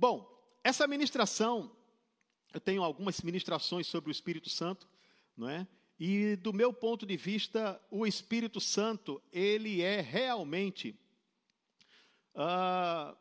[0.00, 0.32] Bom,
[0.62, 1.76] essa ministração,
[2.54, 4.88] eu tenho algumas ministrações sobre o Espírito Santo,
[5.36, 5.66] não é?
[5.98, 10.96] E do meu ponto de vista, o Espírito Santo, ele é realmente
[12.36, 13.18] uh,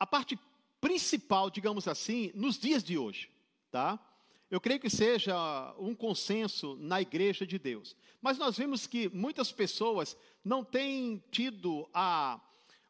[0.00, 0.36] a parte
[0.80, 3.30] principal, digamos assim, nos dias de hoje,
[3.70, 4.04] tá?
[4.50, 7.94] Eu creio que seja um consenso na igreja de Deus.
[8.20, 12.40] Mas nós vemos que muitas pessoas não têm tido a,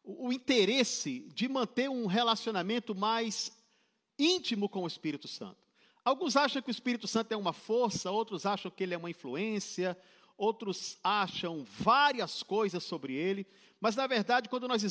[0.05, 3.51] o interesse de manter um relacionamento mais
[4.17, 5.57] íntimo com o Espírito Santo.
[6.03, 9.09] Alguns acham que o Espírito Santo é uma força, outros acham que ele é uma
[9.09, 9.97] influência,
[10.37, 13.47] outros acham várias coisas sobre ele,
[13.81, 14.83] mas na verdade, quando nós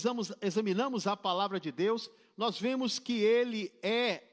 [0.42, 4.24] examinamos a palavra de Deus, nós vemos que ele é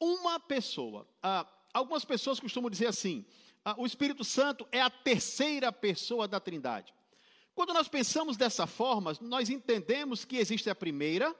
[0.00, 1.06] uma pessoa.
[1.22, 3.26] Ah, algumas pessoas costumam dizer assim:
[3.64, 6.94] ah, o Espírito Santo é a terceira pessoa da Trindade.
[7.58, 11.34] Quando nós pensamos dessa forma, nós entendemos que existe a primeira,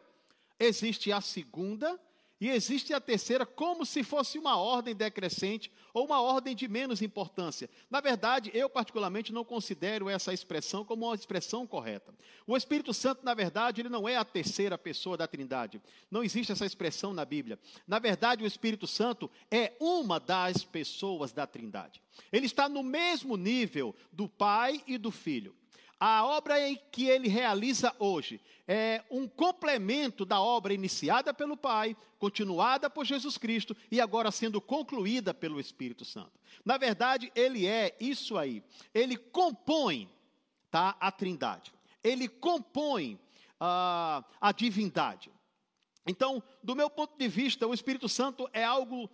[0.59, 1.97] existe a segunda
[2.41, 7.02] e existe a terceira como se fosse uma ordem decrescente ou uma ordem de menos
[7.02, 7.71] importância.
[7.88, 12.13] Na verdade, eu particularmente não considero essa expressão como uma expressão correta.
[12.49, 15.80] O Espírito Santo, na verdade, ele não é a terceira pessoa da Trindade.
[16.10, 17.60] Não existe essa expressão na Bíblia.
[17.87, 22.03] Na verdade, o Espírito Santo é uma das pessoas da Trindade.
[22.32, 25.55] Ele está no mesmo nível do Pai e do Filho.
[26.01, 26.54] A obra
[26.93, 33.37] que ele realiza hoje é um complemento da obra iniciada pelo Pai, continuada por Jesus
[33.37, 36.38] Cristo e agora sendo concluída pelo Espírito Santo.
[36.65, 38.63] Na verdade, ele é isso aí.
[38.95, 40.09] Ele compõe
[40.71, 41.73] tá, a Trindade.
[42.04, 43.19] Ele compõe
[43.60, 45.32] uh, a divindade.
[46.07, 49.10] Então, do meu ponto de vista, o Espírito Santo é algo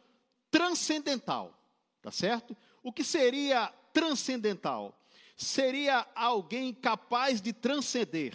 [0.50, 1.58] transcendental,
[2.02, 2.56] tá certo?
[2.82, 4.96] O que seria transcendental?
[5.36, 8.34] Seria alguém capaz de transcender,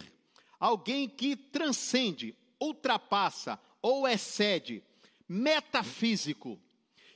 [0.58, 4.82] alguém que transcende, ultrapassa ou excede,
[5.28, 6.60] metafísico,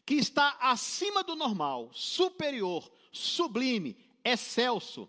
[0.07, 5.09] que está acima do normal, superior, sublime, excelso,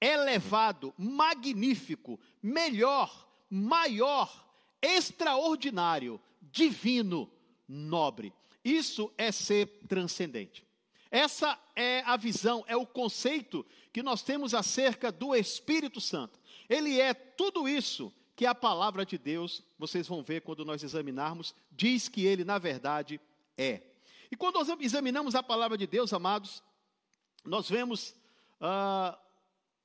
[0.00, 4.46] elevado, magnífico, melhor, maior,
[4.80, 7.30] extraordinário, divino,
[7.66, 8.32] nobre.
[8.64, 10.67] Isso é ser transcendente.
[11.10, 16.38] Essa é a visão, é o conceito que nós temos acerca do Espírito Santo.
[16.68, 21.54] Ele é tudo isso que a palavra de Deus, vocês vão ver quando nós examinarmos,
[21.72, 23.20] diz que ele, na verdade,
[23.56, 23.82] é.
[24.30, 26.62] E quando nós examinamos a palavra de Deus, amados,
[27.44, 28.14] nós vemos
[28.60, 29.18] ah,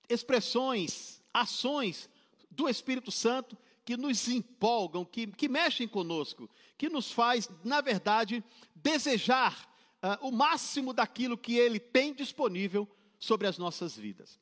[0.10, 2.10] expressões, ações
[2.52, 8.44] do Espírito Santo que nos empolgam, que, que mexem conosco, que nos faz, na verdade,
[8.76, 9.73] desejar
[10.04, 12.88] uh, o máximo daquilo que Ele tem disponível
[13.18, 14.38] sobre as nossas vidas.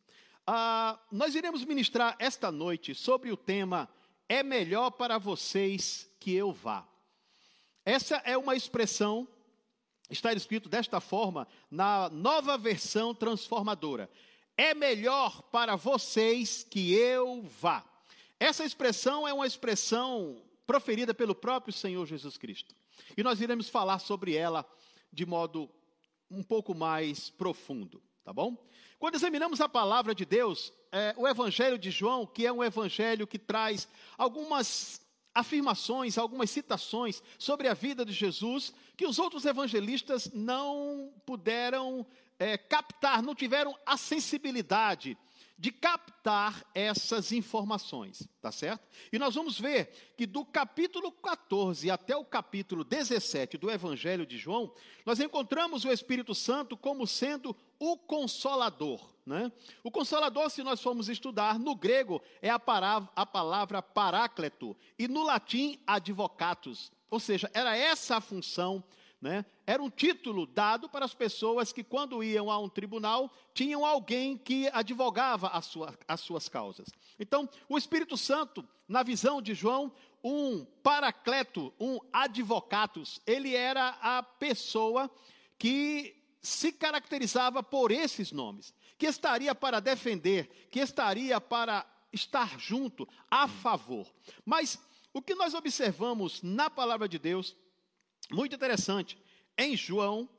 [0.47, 3.87] Uh, nós iremos ministrar esta noite sobre o tema
[4.27, 6.87] É melhor para vocês que eu vá.
[7.85, 9.27] Essa é uma expressão,
[10.09, 14.09] está escrito desta forma na nova versão transformadora.
[14.57, 17.83] É melhor para vocês que eu vá.
[18.39, 22.75] Essa expressão é uma expressão proferida pelo próprio Senhor Jesus Cristo.
[23.17, 24.65] E nós iremos falar sobre ela
[25.11, 25.69] de modo
[26.29, 28.57] um pouco mais profundo, tá bom?
[28.97, 33.27] Quando examinamos a palavra de Deus, é, o Evangelho de João, que é um evangelho
[33.27, 35.01] que traz algumas
[35.33, 42.05] afirmações, algumas citações sobre a vida de Jesus, que os outros evangelistas não puderam
[42.41, 45.15] é, captar, não tiveram a sensibilidade
[45.59, 48.83] de captar essas informações, tá certo?
[49.13, 54.39] E nós vamos ver que do capítulo 14 até o capítulo 17 do Evangelho de
[54.39, 54.73] João,
[55.05, 59.07] nós encontramos o Espírito Santo como sendo o consolador.
[59.23, 59.51] Né?
[59.83, 65.07] O consolador, se nós formos estudar, no grego é a, palavra, a palavra parácleto e
[65.07, 66.91] no latim advocatus.
[67.07, 68.83] Ou seja, era essa a função
[69.21, 69.45] né?
[69.67, 74.35] Era um título dado para as pessoas que, quando iam a um tribunal, tinham alguém
[74.35, 76.89] que advogava sua, as suas causas.
[77.19, 79.93] Então, o Espírito Santo, na visão de João,
[80.23, 85.09] um paracleto, um advocatus, ele era a pessoa
[85.57, 93.07] que se caracterizava por esses nomes, que estaria para defender, que estaria para estar junto,
[93.29, 94.11] a favor.
[94.43, 94.79] Mas
[95.13, 97.55] o que nós observamos na palavra de Deus
[98.29, 99.17] muito interessante.
[99.57, 100.29] Em João,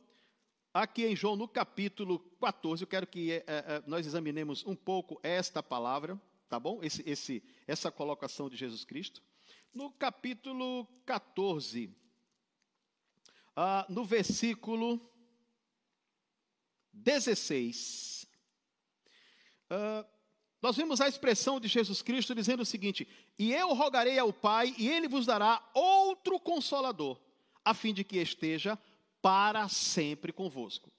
[0.73, 5.19] aqui em João, no capítulo 14, eu quero que é, é, nós examinemos um pouco
[5.23, 6.81] esta palavra, tá bom?
[6.82, 9.23] Esse, esse, essa colocação de Jesus Cristo.
[9.73, 11.90] No capítulo 14,
[13.56, 15.00] ah, no versículo
[16.93, 18.26] 16,
[19.70, 20.06] ah,
[20.61, 23.08] nós vimos a expressão de Jesus Cristo dizendo o seguinte:
[23.38, 27.19] E eu rogarei ao Pai, e ele vos dará outro consolador,
[27.64, 28.79] a fim de que esteja
[29.20, 30.91] para sempre convosco.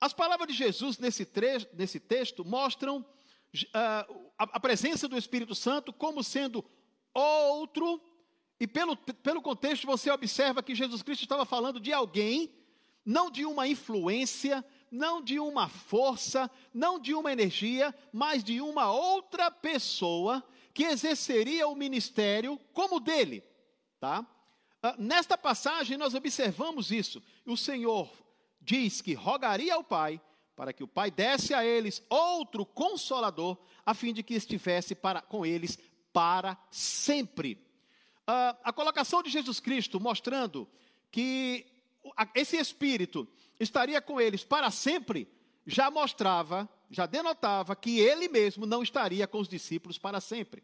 [0.00, 1.26] As palavras de Jesus nesse,
[1.72, 6.64] nesse texto mostram uh, a, a presença do Espírito Santo como sendo
[7.14, 8.02] outro,
[8.60, 12.52] e pelo, pelo contexto você observa que Jesus Cristo estava falando de alguém,
[13.04, 18.92] não de uma influência, não de uma força, não de uma energia, mas de uma
[18.92, 20.42] outra pessoa
[20.72, 23.42] que exerceria o ministério como dele,
[24.00, 24.26] tá?
[24.86, 27.22] Ah, nesta passagem nós observamos isso.
[27.46, 28.12] O Senhor
[28.60, 30.20] diz que rogaria ao Pai
[30.54, 35.22] para que o Pai desse a eles outro consolador, a fim de que estivesse para,
[35.22, 35.78] com eles
[36.12, 37.54] para sempre.
[38.28, 40.68] Uh, a colocação de Jesus Cristo mostrando
[41.10, 41.64] que
[42.34, 43.26] esse Espírito
[43.58, 45.26] estaria com eles para sempre,
[45.66, 50.62] já mostrava, já denotava que ele mesmo não estaria com os discípulos para sempre.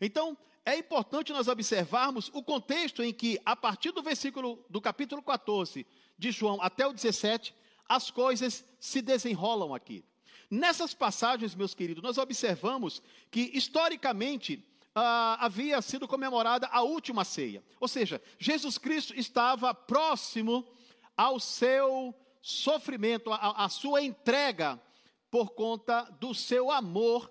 [0.00, 0.34] Então,
[0.70, 5.86] é importante nós observarmos o contexto em que, a partir do versículo do capítulo 14
[6.16, 7.54] de João até o 17,
[7.88, 10.04] as coisas se desenrolam aqui.
[10.48, 14.64] Nessas passagens, meus queridos, nós observamos que, historicamente,
[14.94, 17.64] ah, havia sido comemorada a última ceia.
[17.80, 20.66] Ou seja, Jesus Cristo estava próximo
[21.16, 24.80] ao seu sofrimento, à sua entrega,
[25.30, 27.30] por conta do seu amor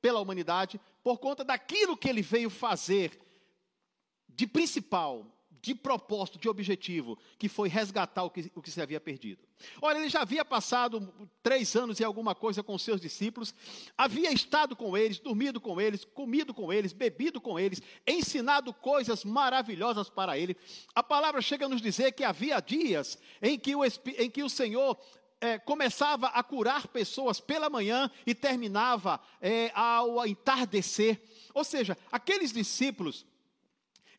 [0.00, 3.18] pela humanidade, por conta daquilo que ele veio fazer
[4.28, 5.26] de principal,
[5.62, 9.42] de propósito, de objetivo, que foi resgatar o que, o que se havia perdido.
[9.82, 11.12] Olha, ele já havia passado
[11.42, 13.54] três anos e alguma coisa com seus discípulos,
[13.96, 19.24] havia estado com eles, dormido com eles, comido com eles, bebido com eles, ensinado coisas
[19.24, 20.56] maravilhosas para ele.
[20.94, 24.48] A palavra chega a nos dizer que havia dias em que o, em que o
[24.48, 24.98] Senhor
[25.40, 31.20] é, começava a curar pessoas pela manhã e terminava é, ao entardecer.
[31.54, 33.24] Ou seja, aqueles discípulos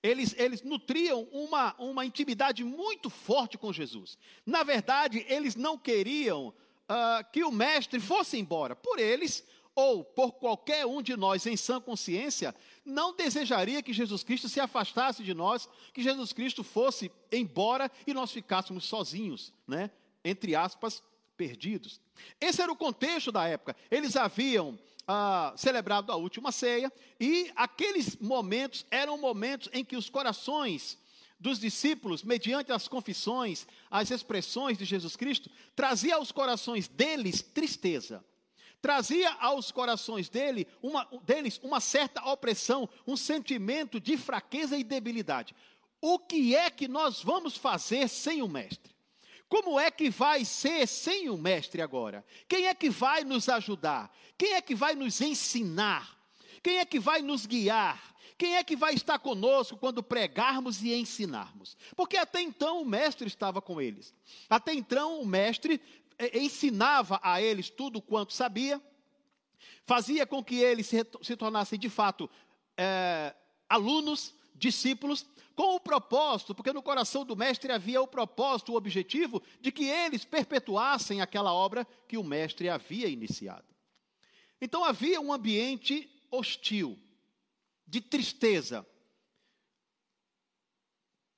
[0.03, 4.17] eles, eles nutriam uma, uma intimidade muito forte com Jesus.
[4.45, 8.75] Na verdade, eles não queriam uh, que o mestre fosse embora.
[8.75, 9.45] Por eles,
[9.75, 14.59] ou por qualquer um de nós em sã consciência, não desejaria que Jesus Cristo se
[14.59, 19.91] afastasse de nós, que Jesus Cristo fosse embora e nós ficássemos sozinhos, né?
[20.23, 21.03] Entre aspas,
[21.41, 21.99] perdidos.
[22.39, 23.75] Esse era o contexto da época.
[23.89, 24.77] Eles haviam
[25.07, 30.99] ah, celebrado a última ceia, e aqueles momentos eram momentos em que os corações
[31.39, 38.23] dos discípulos, mediante as confissões, as expressões de Jesus Cristo, trazia aos corações deles tristeza.
[38.79, 45.55] Trazia aos corações dele uma, deles uma certa opressão, um sentimento de fraqueza e debilidade.
[45.99, 48.91] O que é que nós vamos fazer sem o Mestre?
[49.51, 52.25] Como é que vai ser sem o Mestre agora?
[52.47, 54.09] Quem é que vai nos ajudar?
[54.37, 56.17] Quem é que vai nos ensinar?
[56.63, 58.15] Quem é que vai nos guiar?
[58.37, 61.75] Quem é que vai estar conosco quando pregarmos e ensinarmos?
[61.97, 64.15] Porque até então o Mestre estava com eles.
[64.49, 65.81] Até então o Mestre
[66.17, 68.81] eh, ensinava a eles tudo quanto sabia,
[69.83, 72.29] fazia com que eles se, se tornassem de fato
[72.77, 73.35] é,
[73.67, 75.25] alunos, discípulos,
[75.55, 79.85] com o propósito, porque no coração do mestre havia o propósito, o objetivo de que
[79.85, 83.65] eles perpetuassem aquela obra que o mestre havia iniciado.
[84.61, 86.97] Então havia um ambiente hostil,
[87.85, 88.87] de tristeza,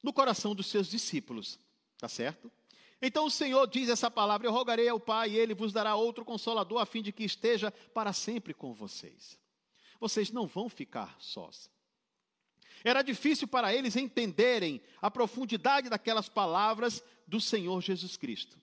[0.04, 1.58] no coração dos seus discípulos,
[1.98, 2.52] tá certo?
[3.02, 6.24] Então o Senhor diz essa palavra: Eu rogarei ao Pai, e ele vos dará outro
[6.24, 9.40] consolador, a fim de que esteja para sempre com vocês.
[10.00, 11.73] Vocês não vão ficar sós.
[12.84, 18.58] Era difícil para eles entenderem a profundidade daquelas palavras do Senhor Jesus Cristo.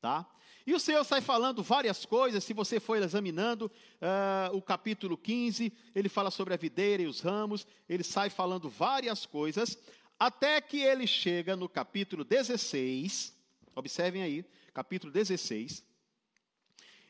[0.00, 0.28] Tá?
[0.66, 5.72] E o Senhor sai falando várias coisas, se você for examinando uh, o capítulo 15,
[5.94, 9.78] ele fala sobre a videira e os ramos, ele sai falando várias coisas,
[10.18, 13.36] até que ele chega no capítulo 16,
[13.74, 15.84] observem aí, capítulo 16,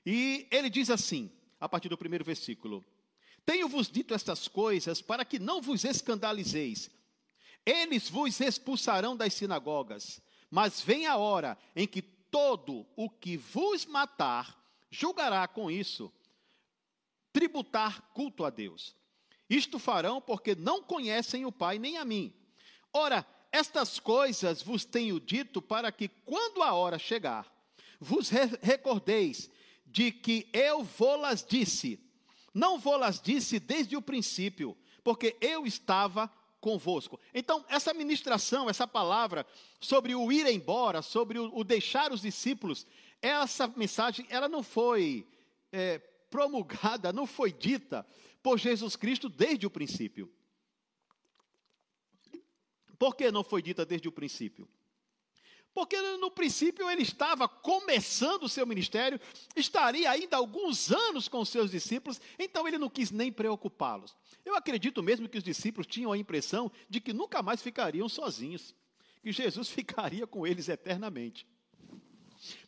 [0.05, 1.31] e ele diz assim,
[1.61, 2.85] a partir do primeiro versículo:
[3.45, 6.91] tenho-vos dito estas coisas para que não vos escandalizeis.
[7.65, 10.21] Eles vos expulsarão das sinagogas,
[10.51, 14.59] mas vem a hora em que todo o que vos matar
[14.91, 16.13] julgará com isso
[17.33, 18.95] tributar culto a Deus.
[19.49, 22.33] Isto farão porque não conhecem o Pai nem a mim.
[22.93, 27.51] Ora, estas coisas vos tenho dito para que, quando a hora chegar,
[28.01, 28.31] vos
[28.61, 29.51] recordeis
[29.87, 32.01] de que eu vou-las disse
[32.53, 36.31] não vou-las disse desde o princípio, porque eu estava
[36.61, 37.19] convosco.
[37.35, 39.45] Então, essa ministração, essa palavra
[39.81, 42.87] sobre o ir embora, sobre o, deixar os discípulos,
[43.21, 45.27] essa mensagem, ela não foi
[45.73, 45.99] é,
[46.31, 48.07] promulgada, não foi dita
[48.43, 50.33] por Jesus Cristo desde o princípio.
[52.99, 54.69] Por que não foi dita desde o princípio?
[55.75, 59.19] Porque no princípio ele estava começando o seu ministério,
[59.57, 64.15] estaria ainda alguns anos com seus discípulos, então ele não quis nem preocupá-los.
[64.45, 68.75] Eu acredito mesmo que os discípulos tinham a impressão de que nunca mais ficariam sozinhos,
[69.23, 71.47] que Jesus ficaria com eles eternamente.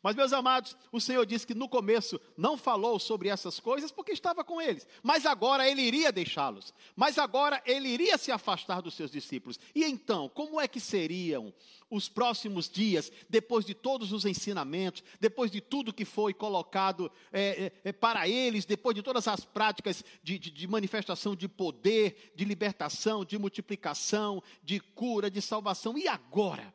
[0.03, 4.13] Mas, meus amados, o Senhor disse que no começo não falou sobre essas coisas porque
[4.13, 4.87] estava com eles.
[5.03, 6.73] Mas agora ele iria deixá-los.
[6.95, 9.59] Mas agora ele iria se afastar dos seus discípulos.
[9.75, 11.53] E então, como é que seriam
[11.91, 17.73] os próximos dias, depois de todos os ensinamentos, depois de tudo que foi colocado é,
[17.85, 22.33] é, é para eles, depois de todas as práticas de, de, de manifestação de poder,
[22.35, 25.97] de libertação, de multiplicação, de cura, de salvação?
[25.97, 26.73] E agora?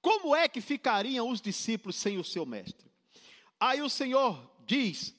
[0.00, 2.90] Como é que ficariam os discípulos sem o seu mestre?
[3.58, 5.14] Aí o Senhor diz,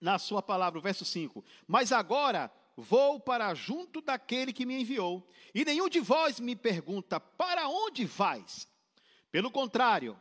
[0.00, 5.28] na sua palavra, o verso 5: Mas agora vou para junto daquele que me enviou,
[5.54, 8.68] e nenhum de vós me pergunta: Para onde vais?
[9.30, 10.18] Pelo contrário,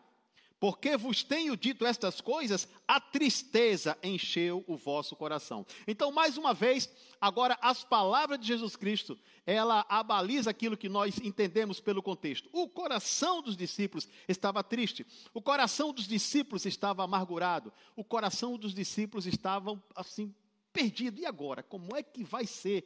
[0.59, 5.65] porque vos tenho dito estas coisas, a tristeza encheu o vosso coração.
[5.87, 6.89] Então, mais uma vez,
[7.21, 12.49] agora as palavras de Jesus Cristo, ela abaliza aquilo que nós entendemos pelo contexto.
[12.51, 18.73] O coração dos discípulos estava triste, o coração dos discípulos estava amargurado, o coração dos
[18.73, 20.35] discípulos estava assim
[20.73, 21.21] perdido.
[21.21, 22.85] E agora, como é que vai ser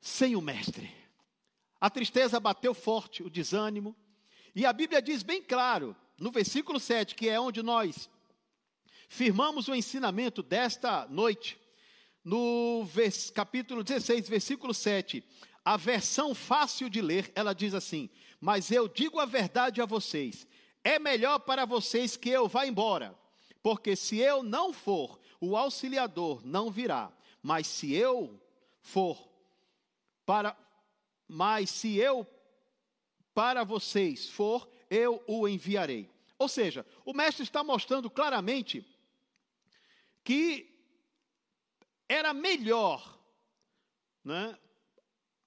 [0.00, 0.90] sem o mestre?
[1.78, 3.94] A tristeza bateu forte, o desânimo,
[4.54, 8.10] e a Bíblia diz bem claro no versículo 7, que é onde nós
[9.08, 11.58] firmamos o ensinamento desta noite,
[12.22, 15.24] no vers, capítulo 16, versículo 7,
[15.64, 20.46] a versão fácil de ler, ela diz assim: Mas eu digo a verdade a vocês,
[20.84, 23.18] é melhor para vocês que eu vá embora,
[23.62, 27.10] porque se eu não for, o auxiliador não virá,
[27.42, 28.38] mas se eu
[28.82, 29.26] for
[30.26, 30.54] para
[31.26, 32.26] mas se eu
[33.32, 36.10] para vocês for, eu o enviarei.
[36.36, 38.84] Ou seja, o mestre está mostrando claramente
[40.24, 40.68] que
[42.08, 43.18] era melhor,
[44.24, 44.58] né?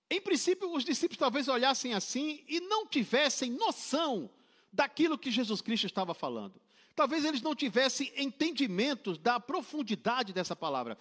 [0.10, 4.30] Em princípio, os discípulos talvez olhassem assim e não tivessem noção
[4.72, 6.62] daquilo que Jesus Cristo estava falando.
[6.96, 10.98] Talvez eles não tivessem entendimento da profundidade dessa palavra.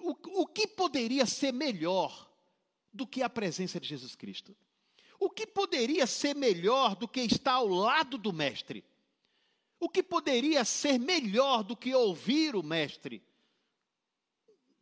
[0.00, 2.30] O, o que poderia ser melhor
[2.92, 4.56] do que a presença de Jesus Cristo?
[5.22, 8.84] O que poderia ser melhor do que estar ao lado do Mestre?
[9.78, 13.22] O que poderia ser melhor do que ouvir o Mestre?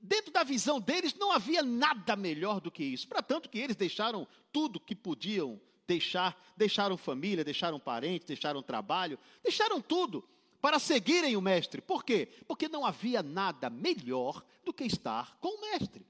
[0.00, 3.06] Dentro da visão deles não havia nada melhor do que isso.
[3.06, 9.18] Para tanto que eles deixaram tudo que podiam deixar, deixaram família, deixaram parentes, deixaram trabalho,
[9.42, 10.26] deixaram tudo
[10.58, 11.82] para seguirem o mestre.
[11.82, 12.26] Por quê?
[12.48, 16.06] Porque não havia nada melhor do que estar com o mestre.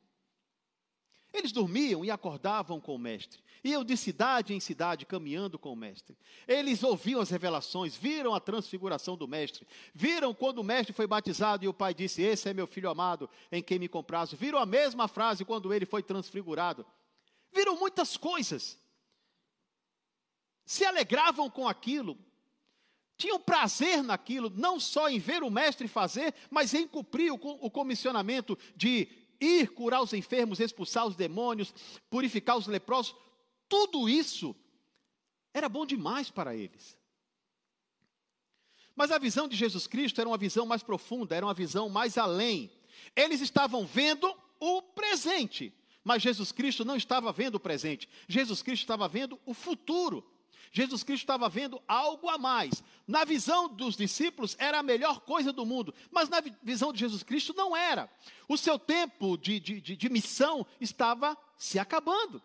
[1.33, 3.41] Eles dormiam e acordavam com o mestre.
[3.63, 6.17] Iam de cidade em cidade caminhando com o mestre.
[6.49, 9.67] Eles ouviam as revelações, viram a transfiguração do mestre.
[9.95, 13.29] Viram quando o mestre foi batizado e o pai disse: Esse é meu filho amado,
[13.53, 14.37] em quem me comprazo.
[14.37, 16.85] Viram a mesma frase quando ele foi transfigurado.
[17.53, 18.79] Viram muitas coisas.
[20.65, 22.19] Se alegravam com aquilo.
[23.21, 28.57] Tinham prazer naquilo, não só em ver o mestre fazer, mas em cumprir o, comissionamento
[28.75, 29.07] de
[29.41, 31.73] ir curar os enfermos, expulsar os demônios,
[32.11, 33.15] purificar os leprosos,
[33.69, 34.55] tudo isso
[35.55, 36.97] era bom demais para eles.
[38.95, 42.19] Mas a visão de Jesus Cristo era uma visão mais profunda, era uma visão mais
[42.19, 42.71] além.
[43.17, 45.73] Eles estavam vendo o presente,
[46.05, 48.09] mas Jesus Cristo não estava vendo o presente.
[48.29, 50.25] Jesus Cristo estava vendo o futuro.
[50.73, 52.83] Jesus Cristo estava vendo algo a mais.
[53.07, 57.23] Na visão dos discípulos, era a melhor coisa do mundo, mas na visão de Jesus
[57.23, 58.11] Cristo, não era.
[58.49, 62.43] O seu tempo de, de, de, de missão estava se acabando.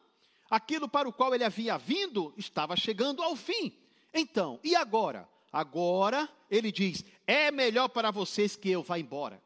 [0.49, 3.77] Aquilo para o qual ele havia vindo estava chegando ao fim.
[4.13, 5.27] Então, e agora?
[5.51, 9.41] Agora, ele diz: é melhor para vocês que eu vá embora.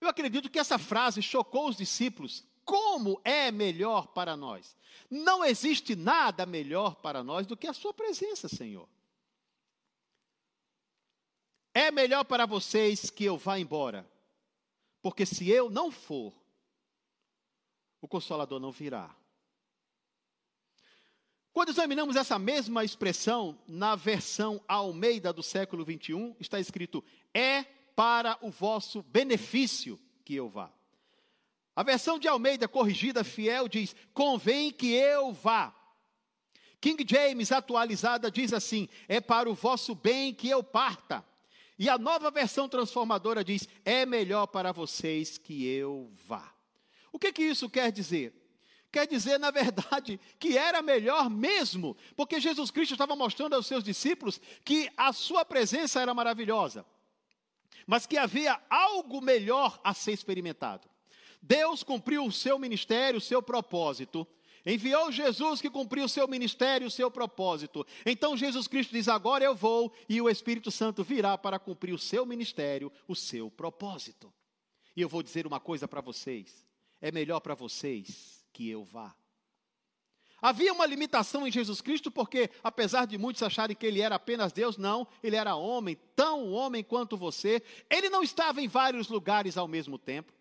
[0.00, 4.76] Eu acredito que essa frase chocou os discípulos como é melhor para nós.
[5.10, 8.88] Não existe nada melhor para nós do que a Sua presença, Senhor.
[11.72, 14.08] É melhor para vocês que eu vá embora,
[15.02, 16.32] porque se eu não for,
[18.00, 19.14] o Consolador não virá.
[21.52, 27.02] Quando examinamos essa mesma expressão na versão Almeida do século 21, está escrito:
[27.32, 27.62] é
[27.94, 30.72] para o vosso benefício que eu vá.
[31.76, 35.74] A versão de Almeida corrigida fiel diz: convém que eu vá.
[36.80, 41.24] King James atualizada diz assim: é para o vosso bem que eu parta.
[41.76, 46.54] E a nova versão transformadora diz: é melhor para vocês que eu vá.
[47.10, 48.32] O que, que isso quer dizer?
[48.92, 53.82] Quer dizer, na verdade, que era melhor mesmo, porque Jesus Cristo estava mostrando aos seus
[53.82, 56.86] discípulos que a sua presença era maravilhosa,
[57.84, 60.93] mas que havia algo melhor a ser experimentado.
[61.46, 64.26] Deus cumpriu o seu ministério, o seu propósito,
[64.66, 67.86] Enviou Jesus que cumpriu o seu ministério, o seu propósito.
[68.06, 71.98] Então Jesus Cristo diz: Agora eu vou, e o Espírito Santo virá para cumprir o
[71.98, 74.32] seu ministério, o seu propósito.
[74.96, 76.66] E eu vou dizer uma coisa para vocês:
[76.98, 79.14] é melhor para vocês que eu vá.
[80.40, 84.52] Havia uma limitação em Jesus Cristo, porque, apesar de muitos acharem que ele era apenas
[84.52, 87.62] Deus, não, ele era homem, tão homem quanto você.
[87.90, 90.32] Ele não estava em vários lugares ao mesmo tempo.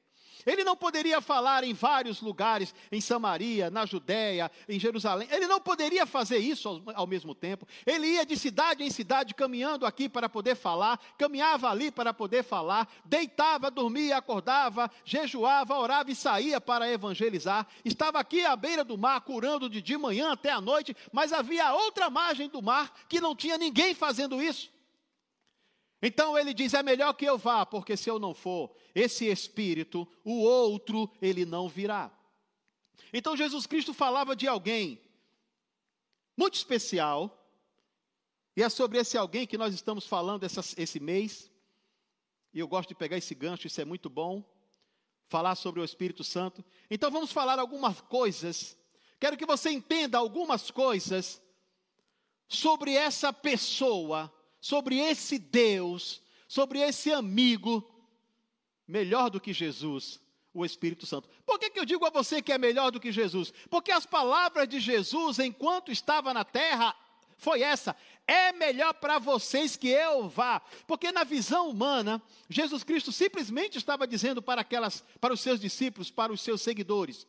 [0.46, 5.28] Ele não poderia falar em vários lugares, em Samaria, na Judéia, em Jerusalém.
[5.32, 7.68] Ele não poderia fazer isso ao, ao, mesmo tempo.
[7.86, 12.44] Ele ia de cidade em cidade, caminhando aqui para poder falar, caminhava ali para poder
[12.44, 17.68] falar, deitava, dormia, acordava, jejuava, orava e saía para evangelizar.
[17.84, 21.74] Estava aqui à beira do mar, curando de, de manhã até a noite, mas havia
[21.74, 24.74] outra margem do mar que não tinha ninguém fazendo isso.
[26.06, 30.06] Então ele diz: é melhor que eu vá, porque se eu não for, esse espírito,
[30.22, 32.12] o outro, ele não virá.
[33.14, 35.02] Então Jesus Cristo falava de alguém
[36.36, 37.40] muito especial,
[38.54, 41.50] e é sobre esse alguém que nós estamos falando essa, esse mês.
[42.54, 44.44] E eu gosto de pegar esse gancho, isso é muito bom.
[45.30, 46.64] Falar sobre o Espírito Santo.
[46.92, 48.78] Então vamos falar algumas coisas.
[49.20, 51.42] Quero que você entenda algumas coisas
[52.48, 54.32] sobre essa pessoa
[54.64, 57.86] sobre esse Deus, sobre esse amigo,
[58.88, 60.22] melhor do que Jesus,
[60.54, 61.28] o Espírito Santo.
[61.46, 63.54] Por que, que eu digo a você que é melhor do que Jesus?
[63.70, 66.96] Porque as palavras de Jesus, enquanto estava na terra,
[67.36, 67.94] foi essa:
[68.26, 70.62] é melhor para vocês que eu vá.
[70.88, 76.10] Porque na visão humana, Jesus Cristo simplesmente estava dizendo para aquelas, para os seus discípulos,
[76.10, 77.28] para os seus seguidores: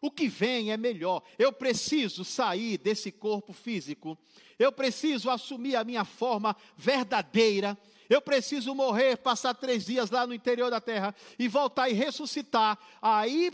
[0.00, 1.22] o que vem é melhor.
[1.38, 4.16] Eu preciso sair desse corpo físico.
[4.58, 7.76] Eu preciso assumir a minha forma verdadeira.
[8.08, 12.78] Eu preciso morrer, passar três dias lá no interior da terra e voltar e ressuscitar.
[13.02, 13.52] Aí,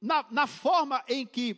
[0.00, 1.56] na, na forma em que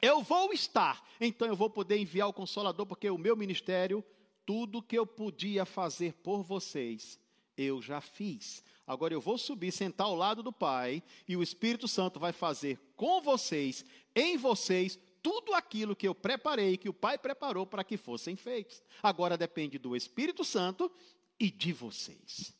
[0.00, 4.02] eu vou estar, então eu vou poder enviar o Consolador, porque o meu ministério,
[4.46, 7.18] tudo que eu podia fazer por vocês,
[7.56, 8.64] eu já fiz.
[8.90, 12.76] Agora eu vou subir, sentar ao lado do Pai, e o Espírito Santo vai fazer
[12.96, 13.84] com vocês,
[14.16, 18.82] em vocês, tudo aquilo que eu preparei, que o Pai preparou para que fossem feitos.
[19.00, 20.90] Agora depende do Espírito Santo
[21.38, 22.52] e de vocês.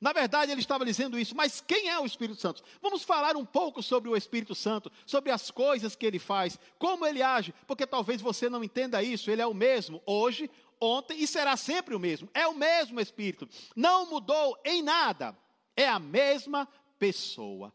[0.00, 2.62] Na verdade, ele estava dizendo isso, mas quem é o Espírito Santo?
[2.80, 7.04] Vamos falar um pouco sobre o Espírito Santo, sobre as coisas que ele faz, como
[7.04, 10.48] ele age, porque talvez você não entenda isso, ele é o mesmo hoje,
[10.80, 12.28] ontem e será sempre o mesmo.
[12.32, 13.48] É o mesmo Espírito.
[13.74, 15.36] Não mudou em nada.
[15.76, 16.66] É a mesma
[16.98, 17.72] pessoa.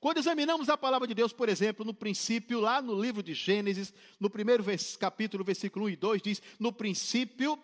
[0.00, 3.92] Quando examinamos a palavra de Deus, por exemplo, no princípio, lá no livro de Gênesis,
[4.20, 4.64] no primeiro
[4.98, 7.58] capítulo, versículo 1 e 2, diz: No princípio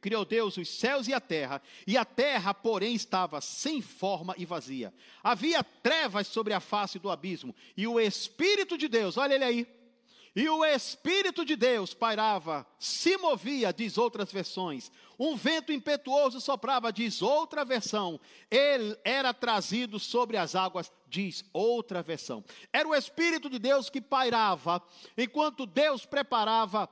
[0.00, 4.46] criou Deus os céus e a terra, e a terra, porém, estava sem forma e
[4.46, 4.94] vazia.
[5.22, 9.79] Havia trevas sobre a face do abismo, e o Espírito de Deus, olha ele aí,
[10.34, 14.90] e o Espírito de Deus pairava, se movia, diz outras versões.
[15.18, 18.20] Um vento impetuoso soprava, diz outra versão.
[18.50, 22.44] Ele era trazido sobre as águas, diz outra versão.
[22.72, 24.80] Era o Espírito de Deus que pairava,
[25.18, 26.88] enquanto Deus preparava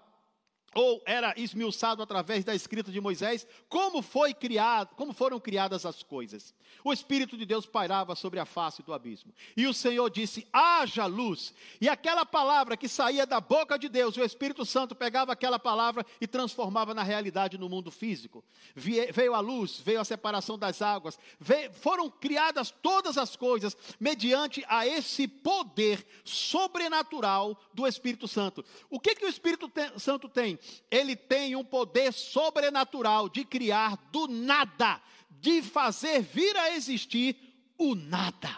[0.75, 6.03] ou era esmiuçado através da escrita de Moisés, como foi criado, como foram criadas as
[6.03, 6.55] coisas.
[6.85, 9.33] O espírito de Deus pairava sobre a face do abismo.
[9.57, 11.55] E o Senhor disse: "Haja luz".
[11.81, 16.05] E aquela palavra que saía da boca de Deus, o Espírito Santo pegava aquela palavra
[16.21, 18.45] e transformava na realidade no mundo físico.
[18.75, 24.65] Veio a luz, veio a separação das águas, veio, foram criadas todas as coisas mediante
[24.69, 28.65] a esse poder sobrenatural do Espírito Santo.
[28.91, 30.58] O que que o Espírito Santo tem?
[30.91, 37.37] Ele tem um poder sobrenatural de criar do nada, de fazer vir a existir
[37.77, 38.51] o nada.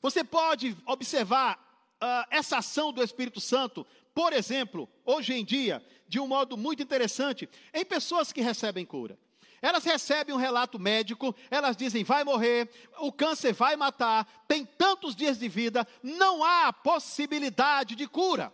[0.00, 6.20] Você pode observar uh, essa ação do Espírito Santo, por exemplo, hoje em dia, de
[6.20, 9.18] um modo muito interessante, em pessoas que recebem cura.
[9.60, 12.68] Elas recebem um relato médico, elas dizem: vai morrer,
[12.98, 18.52] o câncer vai matar, tem tantos dias de vida, não há possibilidade de cura.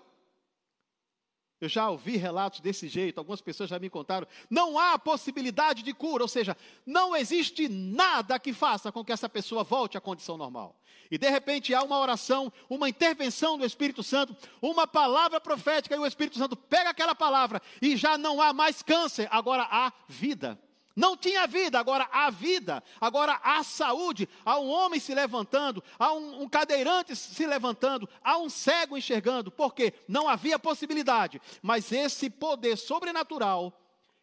[1.60, 4.26] Eu já ouvi relatos desse jeito, algumas pessoas já me contaram.
[4.48, 9.28] Não há possibilidade de cura, ou seja, não existe nada que faça com que essa
[9.28, 10.80] pessoa volte à condição normal.
[11.10, 15.98] E de repente há uma oração, uma intervenção do Espírito Santo, uma palavra profética, e
[15.98, 20.58] o Espírito Santo pega aquela palavra e já não há mais câncer, agora há vida.
[20.94, 26.12] Não tinha vida, agora há vida, agora há saúde, há um homem se levantando, há
[26.12, 32.28] um, um, cadeirante se levantando, há um cego enxergando, porque não havia possibilidade, mas esse
[32.28, 33.72] poder sobrenatural,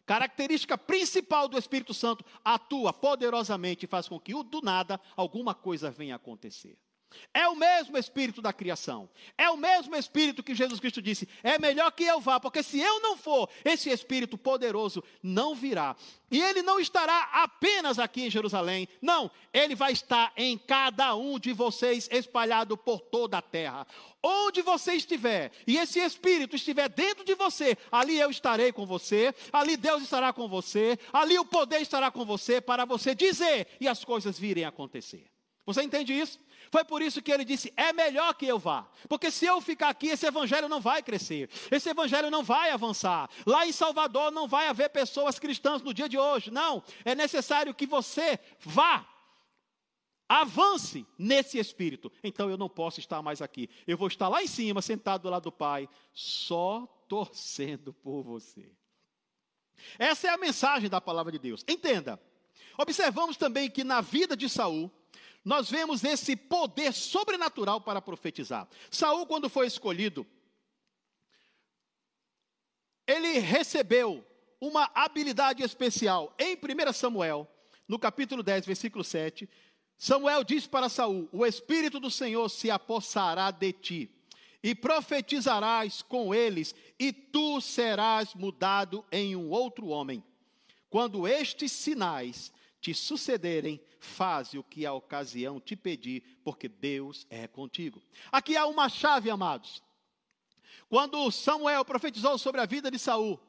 [0.04, 5.90] característica principal do Espírito Santo, atua poderosamente e faz com que do nada alguma coisa
[5.90, 6.78] venha acontecer.
[7.32, 9.08] É o mesmo Espírito da criação.
[9.36, 12.80] É o mesmo Espírito que Jesus Cristo disse: é melhor que eu vá, porque se
[12.80, 15.96] eu não for, esse Espírito poderoso não virá.
[16.30, 21.38] E ele não estará apenas aqui em Jerusalém, não, ele vai estar em cada um
[21.38, 23.86] de vocês, espalhado por toda a terra.
[24.22, 29.34] Onde você estiver, e esse Espírito estiver dentro de você, ali eu estarei com você,
[29.52, 33.88] ali Deus estará com você, ali o poder estará com você, para você dizer e
[33.88, 35.30] as coisas virem acontecer.
[35.64, 36.40] Você entende isso?
[36.70, 39.88] Foi por isso que ele disse: é melhor que eu vá, porque se eu ficar
[39.88, 43.28] aqui, esse evangelho não vai crescer, esse evangelho não vai avançar.
[43.46, 46.82] Lá em Salvador não vai haver pessoas cristãs no dia de hoje, não.
[47.04, 49.06] É necessário que você vá,
[50.28, 52.12] avance nesse espírito.
[52.22, 55.30] Então eu não posso estar mais aqui, eu vou estar lá em cima, sentado do
[55.30, 58.70] lado do Pai, só torcendo por você.
[59.98, 61.64] Essa é a mensagem da palavra de Deus.
[61.68, 62.20] Entenda.
[62.76, 64.90] Observamos também que na vida de Saul,
[65.44, 68.68] nós vemos esse poder sobrenatural para profetizar.
[68.90, 70.26] Saul, quando foi escolhido,
[73.06, 74.24] ele recebeu
[74.60, 76.34] uma habilidade especial.
[76.38, 77.48] Em 1 Samuel,
[77.86, 79.48] no capítulo 10, versículo 7,
[79.96, 84.10] Samuel diz para Saul: O Espírito do Senhor se apossará de ti,
[84.62, 90.22] e profetizarás com eles, e tu serás mudado em um outro homem.
[90.90, 97.46] Quando estes sinais te sucederem, faze o que a ocasião te pedir, porque Deus é
[97.46, 98.02] contigo.
[98.30, 99.82] Aqui há uma chave, amados.
[100.88, 103.40] Quando Samuel profetizou sobre a vida de Saul,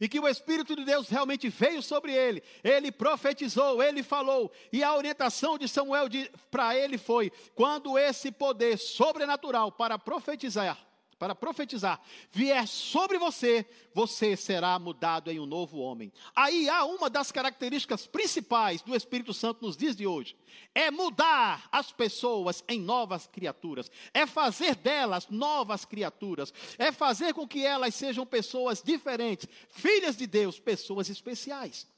[0.00, 4.82] e que o Espírito de Deus realmente veio sobre ele, ele profetizou, ele falou, e
[4.82, 6.08] a orientação de Samuel
[6.50, 10.76] para ele foi: quando esse poder sobrenatural para profetizar
[11.24, 16.12] para profetizar, vier sobre você, você será mudado em um novo homem.
[16.36, 20.36] Aí há uma das características principais do Espírito Santo nos dias de hoje:
[20.74, 27.48] é mudar as pessoas em novas criaturas, é fazer delas novas criaturas, é fazer com
[27.48, 31.93] que elas sejam pessoas diferentes, filhas de Deus, pessoas especiais.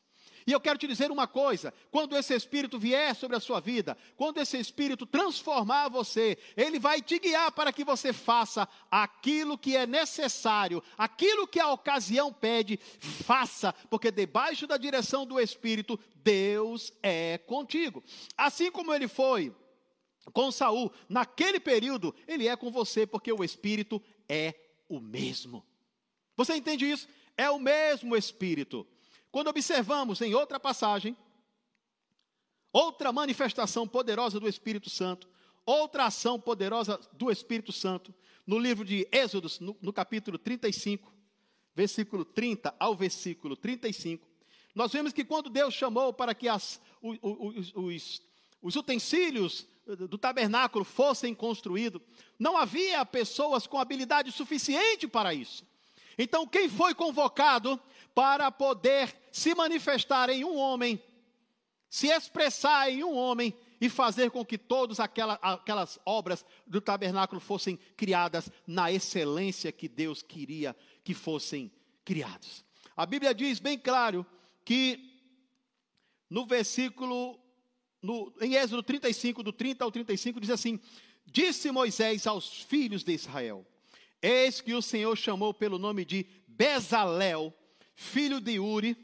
[0.47, 3.97] E eu quero te dizer uma coisa: quando esse Espírito vier sobre a sua vida,
[4.17, 9.77] quando esse Espírito transformar você, ele vai te guiar para que você faça aquilo que
[9.77, 16.93] é necessário, aquilo que a ocasião pede, faça, porque debaixo da direção do Espírito, Deus
[17.03, 18.05] é contigo.
[18.37, 19.53] Assim como ele foi
[20.33, 24.55] com Saul, naquele período, ele é com você, porque o Espírito é
[24.89, 25.65] o mesmo.
[26.37, 27.09] Você entende isso?
[27.37, 28.87] É o mesmo Espírito.
[29.37, 31.15] Quando observamos em outra passagem,
[32.73, 35.29] outra manifestação poderosa do Espírito Santo,
[35.67, 38.15] outra ação poderosa do Espírito Santo,
[38.47, 41.13] no livro de Êxodos, no, no capítulo 35,
[41.75, 44.27] versículo 30 ao versículo 35,
[44.75, 48.23] nós vemos que quando Deus chamou para que as, os, os,
[48.63, 49.67] os utensílios
[50.09, 52.01] do tabernáculo fossem construídos,
[52.39, 55.63] não havia pessoas com habilidade suficiente para isso.
[56.19, 57.79] Então, quem foi convocado
[58.17, 60.99] para poder se manifestar em um homem,
[61.87, 67.39] se expressar em um homem e fazer com que todas aquelas, aquelas obras do tabernáculo
[67.43, 70.75] fossem criadas na excelência que Deus queria
[71.05, 71.71] que fossem
[72.07, 72.65] criados.
[72.97, 74.25] A Bíblia diz bem claro
[74.65, 75.21] que
[76.31, 77.39] no versículo,
[78.01, 80.81] no, em Êxodo 35, do 30 ao 35, diz assim:
[81.27, 83.67] Disse Moisés aos filhos de Israel:
[84.23, 87.53] Eis que o Senhor chamou pelo nome de Bezalel,
[87.97, 88.95] filho de Uri,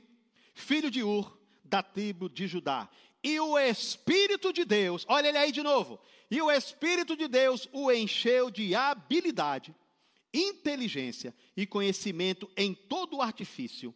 [0.55, 2.89] filho de Ur, da tribo de Judá.
[3.25, 5.99] E o Espírito de Deus, olha ele aí de novo.
[6.31, 9.75] E o Espírito de Deus o encheu de habilidade,
[10.33, 13.95] inteligência e conhecimento em todo o artifício,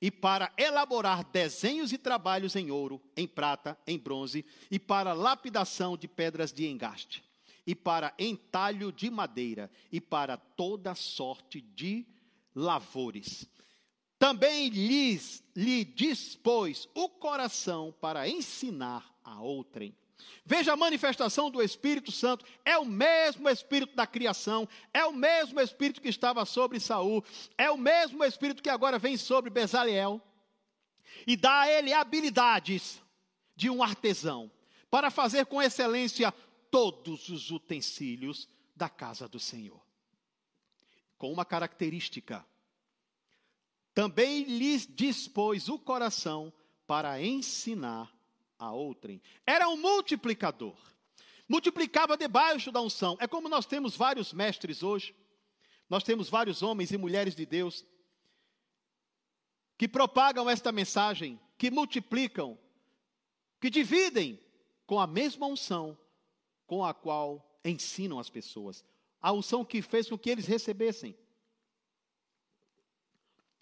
[0.00, 5.96] e para elaborar desenhos e trabalhos em ouro, em prata, em bronze, e para lapidação
[5.96, 7.22] de pedras de engaste,
[7.66, 12.06] e para entalho de madeira, e para toda sorte de
[12.54, 13.46] lavores
[14.20, 19.96] também lhes, lhe dispôs o coração para ensinar a outrem.
[20.44, 25.58] Veja a manifestação do Espírito Santo, é o mesmo Espírito da criação, é o mesmo
[25.58, 27.24] Espírito que estava sobre Saul,
[27.56, 30.20] é o mesmo Espírito que agora vem sobre Bezaleel,
[31.26, 33.00] e dá a ele habilidades
[33.56, 34.50] de um artesão,
[34.90, 36.30] para fazer com excelência
[36.70, 39.80] todos os utensílios da casa do Senhor.
[41.16, 42.44] Com uma característica,
[43.94, 46.52] também lhes dispôs o coração
[46.86, 48.12] para ensinar
[48.58, 49.20] a outrem.
[49.46, 50.76] Era um multiplicador.
[51.48, 53.16] Multiplicava debaixo da unção.
[53.20, 55.14] É como nós temos vários mestres hoje.
[55.88, 57.84] Nós temos vários homens e mulheres de Deus
[59.76, 62.58] que propagam esta mensagem, que multiplicam,
[63.58, 64.38] que dividem
[64.86, 65.96] com a mesma unção
[66.66, 68.84] com a qual ensinam as pessoas.
[69.20, 71.16] A unção que fez com que eles recebessem.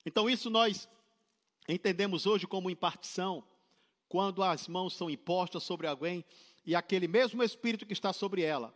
[0.05, 0.89] Então, isso nós
[1.69, 3.45] entendemos hoje como impartição,
[4.09, 6.25] quando as mãos são impostas sobre alguém
[6.65, 8.75] e aquele mesmo espírito que está sobre ela,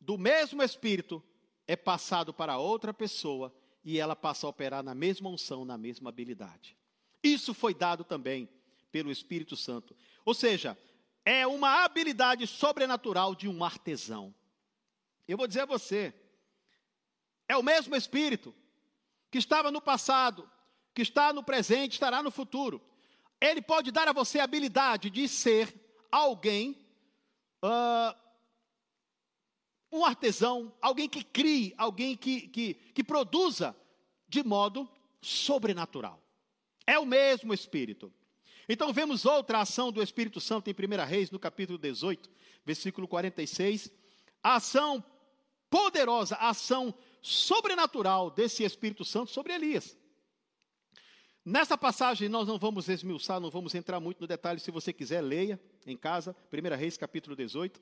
[0.00, 1.22] do mesmo espírito,
[1.66, 6.10] é passado para outra pessoa e ela passa a operar na mesma unção, na mesma
[6.10, 6.76] habilidade.
[7.22, 8.48] Isso foi dado também
[8.92, 9.96] pelo Espírito Santo.
[10.24, 10.78] Ou seja,
[11.24, 14.34] é uma habilidade sobrenatural de um artesão.
[15.26, 16.14] Eu vou dizer a você,
[17.48, 18.54] é o mesmo Espírito
[19.30, 20.48] que estava no passado,
[20.96, 22.80] que está no presente, estará no futuro.
[23.38, 25.74] Ele pode dar a você a habilidade de ser
[26.10, 26.74] alguém,
[27.62, 28.16] uh,
[29.92, 33.76] um artesão, alguém que crie, alguém que, que, que produza
[34.26, 34.88] de modo
[35.20, 36.18] sobrenatural.
[36.86, 38.10] É o mesmo Espírito.
[38.66, 42.30] Então vemos outra ação do Espírito Santo em 1 Reis, no capítulo 18,
[42.64, 43.92] versículo 46.
[44.42, 45.04] A ação
[45.68, 49.94] poderosa, a ação sobrenatural desse Espírito Santo sobre Elias.
[51.48, 55.20] Nessa passagem nós não vamos esmiuçar, não vamos entrar muito no detalhe, se você quiser,
[55.20, 57.80] leia em casa, 1 Reis capítulo 18.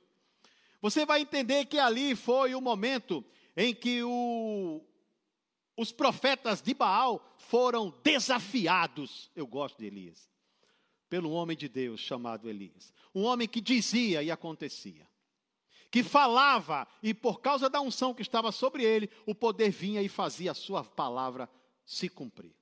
[0.82, 3.24] Você vai entender que ali foi o momento
[3.56, 4.84] em que o,
[5.78, 9.30] os profetas de Baal foram desafiados.
[9.34, 10.28] Eu gosto de Elias.
[11.08, 12.92] Pelo homem de Deus chamado Elias.
[13.14, 15.08] Um homem que dizia e acontecia.
[15.90, 20.08] Que falava e por causa da unção que estava sobre ele, o poder vinha e
[20.10, 21.48] fazia a sua palavra
[21.86, 22.54] se cumprir.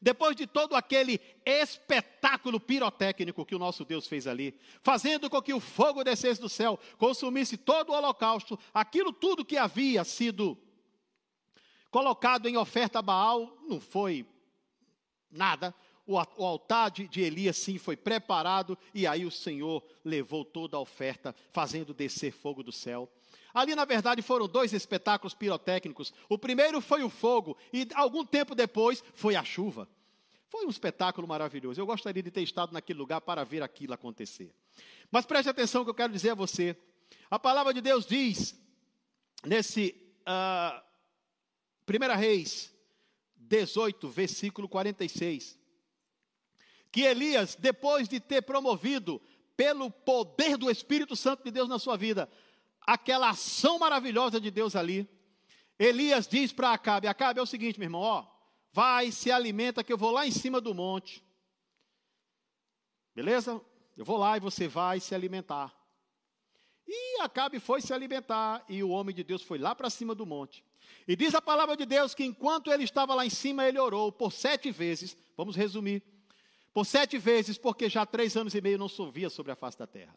[0.00, 5.54] Depois de todo aquele espetáculo pirotécnico que o nosso Deus fez ali, fazendo com que
[5.54, 10.58] o fogo descesse do céu, consumisse todo o holocausto, aquilo tudo que havia sido
[11.90, 14.26] colocado em oferta a Baal, não foi
[15.30, 15.74] nada.
[16.06, 20.80] O, altar de, de Elias sim foi preparado, e aí o Senhor levou toda a
[20.80, 23.10] oferta, fazendo descer fogo do céu.
[23.54, 26.12] Ali, na verdade, foram dois espetáculos pirotécnicos.
[26.28, 29.88] O primeiro foi o fogo, e algum tempo depois foi a chuva.
[30.48, 31.80] Foi um espetáculo maravilhoso.
[31.80, 34.52] Eu gostaria de ter estado naquele lugar para ver aquilo acontecer.
[35.10, 36.76] Mas preste atenção que eu quero dizer a você.
[37.30, 38.58] A palavra de Deus diz,
[39.44, 40.84] nesse uh, ah,
[41.88, 42.74] 1 Reis
[43.36, 45.58] 18, versículo 46,
[46.90, 49.20] que Elias, depois de ter promovido
[49.56, 52.28] pelo poder do Espírito Santo de Deus na sua vida,
[52.86, 55.08] aquela ação maravilhosa de Deus ali,
[55.78, 58.26] Elias diz para Acabe: Acabe é o seguinte, meu irmão, ó,
[58.72, 61.24] vai, se alimenta, que eu vou lá em cima do monte.
[63.14, 63.60] Beleza?
[63.96, 65.72] Eu vou lá e você vai se alimentar.
[66.86, 70.26] E Acabe foi se alimentar, e o homem de Deus foi lá para cima do
[70.26, 70.64] monte.
[71.06, 74.12] E diz a palavra de Deus que enquanto ele estava lá em cima, ele orou
[74.12, 75.16] por sete vezes.
[75.36, 76.02] Vamos resumir.
[76.72, 79.86] Por sete vezes, porque já três anos e meio não chovia sobre a face da
[79.86, 80.16] terra.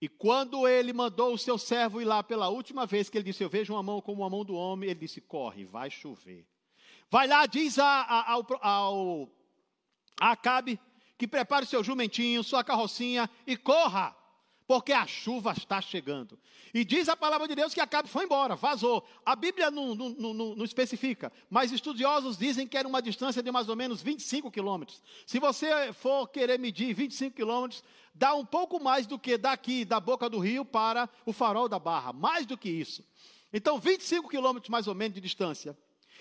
[0.00, 3.42] E quando ele mandou o seu servo ir lá pela última vez, que ele disse:
[3.42, 6.46] Eu vejo uma mão como a mão do homem, ele disse: Corre, vai chover.
[7.10, 9.28] Vai lá, diz a, a, ao, ao
[10.20, 10.78] a Acabe
[11.16, 14.16] que prepare seu jumentinho, sua carrocinha e corra
[14.66, 16.38] porque a chuva está chegando.
[16.72, 19.06] E diz a palavra de Deus que Acabe foi embora, vazou.
[19.24, 23.50] A Bíblia não, não, não, não, especifica, mas estudiosos dizem que era uma distância de
[23.50, 25.02] mais ou menos 25 quilômetros.
[25.26, 30.00] Se você for querer medir 25 quilômetros, dá um pouco mais do que daqui, da
[30.00, 33.04] boca do rio, para o farol da barra, mais do que isso.
[33.52, 35.76] Então, 25 quilômetros mais ou menos de distância.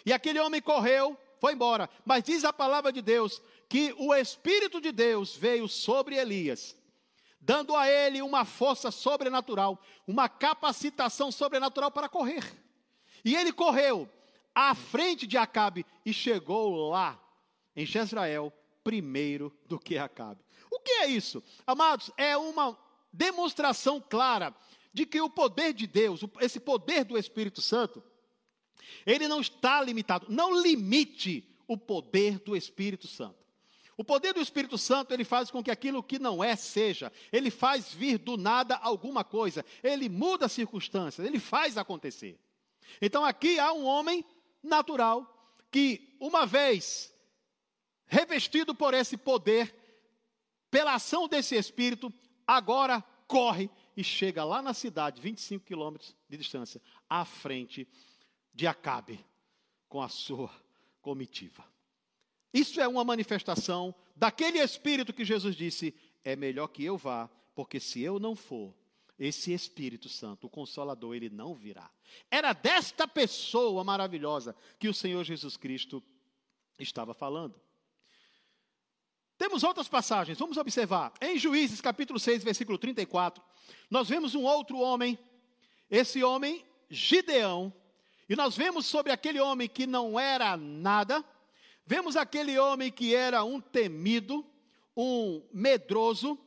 [0.06, 1.90] E aquele homem correu, foi embora.
[2.06, 6.76] Mas diz a palavra de Deus que o Espírito de Deus veio sobre Elias
[7.46, 12.44] dando a ele uma força sobrenatural, uma capacitação sobrenatural para correr.
[13.24, 14.10] E ele correu
[14.56, 17.20] à frente de Acabe e chegou lá,
[17.76, 18.54] em Jezrael,
[18.84, 20.44] primeiro do que Acabe.
[20.72, 21.44] O que é isso?
[21.68, 22.78] Amados, é uma
[23.12, 24.56] demonstração clara
[24.94, 28.04] de que o poder de Deus, esse poder do Espírito Santo,
[29.06, 30.28] ele não está limitado.
[30.30, 33.43] Não limite o poder do Espírito Santo.
[33.98, 37.12] O poder do Espírito Santo, ele faz com que aquilo que não é seja.
[37.32, 39.64] Ele faz vir do nada alguma coisa.
[39.84, 42.40] Ele muda as circunstâncias, ele faz acontecer.
[43.02, 44.26] Então aqui há um homem
[44.62, 45.30] natural
[45.72, 47.14] que, uma vez
[48.06, 49.74] revestido por esse poder,
[50.70, 52.12] pela ação desse Espírito,
[52.46, 57.88] agora corre e chega lá na cidade, 25 quilômetros de distância, à frente
[58.54, 59.24] de Acabe,
[59.88, 60.52] com a sua
[61.02, 61.73] comitiva.
[62.54, 67.80] Isso é uma manifestação daquele Espírito que Jesus disse: é melhor que eu vá, porque
[67.80, 68.74] se eu não for,
[69.18, 71.90] esse Espírito Santo, o Consolador, ele não virá.
[72.30, 76.04] Era desta pessoa maravilhosa que o Senhor Jesus Cristo
[76.80, 77.60] estava falando.
[79.38, 81.14] Temos outras passagens, vamos observar.
[81.22, 83.44] Em Juízes, capítulo 6, versículo 34,
[83.90, 85.18] nós vemos um outro homem,
[85.90, 87.74] esse homem, Gideão,
[88.30, 91.24] e nós vemos sobre aquele homem que não era nada,
[91.86, 94.46] vemos aquele homem que era um temido,
[94.96, 96.38] um medroso,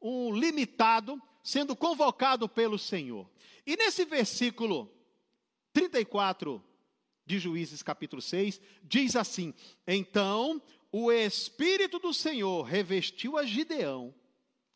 [0.00, 3.28] um limitado, sendo convocado pelo Senhor.
[3.66, 4.92] E nesse versículo
[5.72, 6.62] 34
[7.24, 9.52] de Juízes, capítulo 6, diz assim:
[9.86, 14.14] Então o Espírito do Senhor revestiu a Gideão.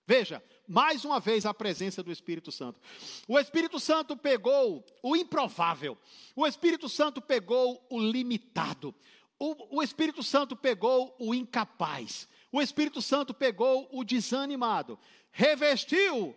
[0.06, 2.80] Veja, mais uma vez a presença do Espírito Santo.
[3.28, 5.96] O Espírito Santo pegou o improvável,
[6.34, 8.94] o Espírito Santo pegou o limitado,
[9.40, 14.98] o, o Espírito Santo pegou o incapaz, o Espírito Santo pegou o desanimado,
[15.32, 16.36] revestiu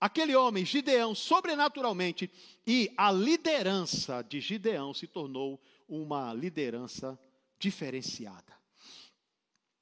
[0.00, 2.30] aquele homem, Gideão, sobrenaturalmente,
[2.66, 7.18] e a liderança de Gideão se tornou uma liderança
[7.58, 8.58] diferenciada.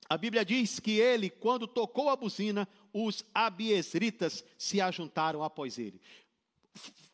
[0.08, 6.00] A Bíblia diz que ele, quando tocou a buzina, os abiesritas se ajuntaram após ele.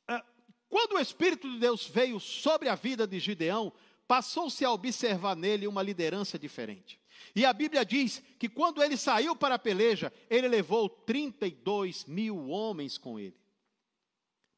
[0.09, 0.23] É,
[0.71, 3.73] quando o Espírito de Deus veio sobre a vida de Gideão,
[4.07, 7.01] passou-se a observar nele uma liderança diferente.
[7.35, 12.49] E a Bíblia diz que quando ele saiu para a peleja, ele levou 32 mil
[12.49, 13.37] homens com ele.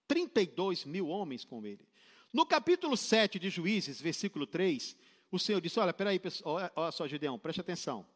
[0.09, 1.87] 32 mil homens com ele.
[2.33, 4.97] No capítulo 7 de Juízes, versículo 3,
[5.31, 8.07] o Senhor disse: Olha, peraí, olha, olha só, Gideão, preste atenção.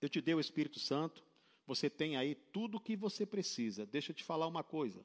[0.00, 1.22] Eu te dei o Espírito Santo,
[1.66, 3.84] você tem aí tudo o que você precisa.
[3.84, 5.04] Deixa eu te falar uma coisa.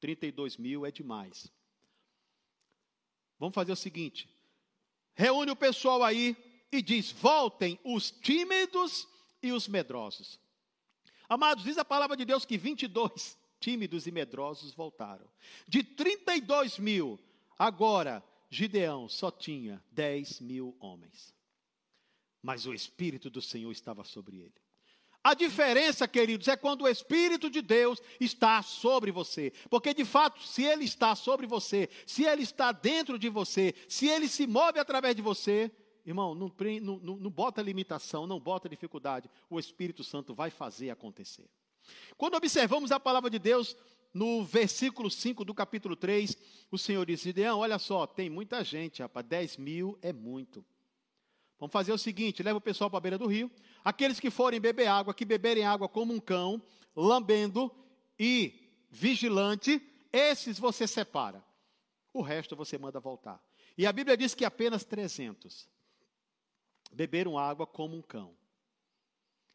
[0.00, 1.52] 32 mil é demais.
[3.42, 4.28] Vamos fazer o seguinte:
[5.14, 6.36] reúne o pessoal aí
[6.70, 9.08] e diz: voltem os tímidos
[9.42, 10.38] e os medrosos.
[11.28, 15.26] Amados, diz a palavra de Deus que 22 tímidos e medrosos voltaram.
[15.66, 17.18] De 32 mil,
[17.58, 21.34] agora Gideão só tinha 10 mil homens
[22.42, 24.54] mas o Espírito do Senhor estava sobre ele.
[25.24, 29.52] A diferença, queridos, é quando o Espírito de Deus está sobre você.
[29.70, 34.08] Porque, de fato, se ele está sobre você, se ele está dentro de você, se
[34.08, 35.70] ele se move através de você,
[36.04, 39.30] irmão, não, não, não bota limitação, não bota dificuldade.
[39.48, 41.48] O Espírito Santo vai fazer acontecer.
[42.16, 43.76] Quando observamos a palavra de Deus,
[44.12, 46.36] no versículo 5 do capítulo 3,
[46.70, 50.64] o Senhor Gideão, olha só, tem muita gente, rapaz, 10 mil é muito.
[51.62, 53.48] Vamos fazer o seguinte: leva o pessoal para a beira do rio.
[53.84, 56.60] Aqueles que forem beber água, que beberem água como um cão,
[56.96, 57.70] lambendo
[58.18, 59.80] e vigilante,
[60.12, 61.40] esses você separa.
[62.12, 63.40] O resto você manda voltar.
[63.78, 65.68] E a Bíblia diz que apenas 300
[66.90, 68.34] beberam água como um cão.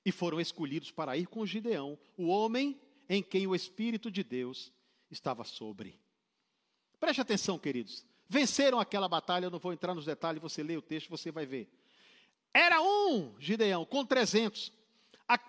[0.05, 4.71] E foram escolhidos para ir com Gideão, o homem em quem o Espírito de Deus
[5.11, 5.99] estava sobre.
[7.01, 8.05] Preste atenção, queridos.
[8.29, 11.45] Venceram aquela batalha, eu não vou entrar nos detalhes, você lê o texto, você vai
[11.45, 11.69] ver.
[12.53, 14.71] Era um Gideão com 300.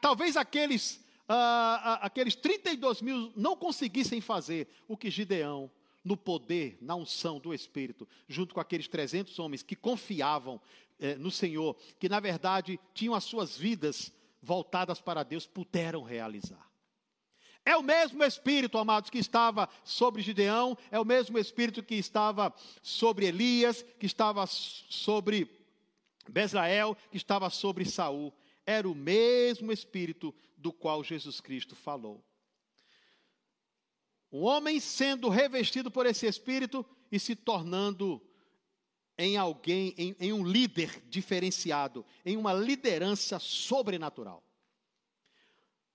[0.01, 5.71] talvez aqueles, ah, aqueles 32 mil não conseguissem fazer o que Gideão,
[6.05, 10.61] no poder, na unção do Espírito, junto com aqueles 300 homens que confiavam
[10.99, 16.67] eh, no Senhor, que na verdade tinham as suas vidas voltadas para Deus, puderam realizar.
[17.65, 22.55] É o mesmo Espírito, amados, que estava sobre Gideão, é o mesmo Espírito que estava
[22.83, 25.45] sobre Elias, que estava sobre
[26.29, 28.33] Bezrael, que estava sobre Saul,
[28.67, 32.25] era o mesmo espírito do qual Jesus Cristo falou.
[34.31, 38.23] Um homem sendo revestido por esse espírito e se tornando
[39.17, 44.45] em alguém, em, em um líder diferenciado, em uma liderança sobrenatural.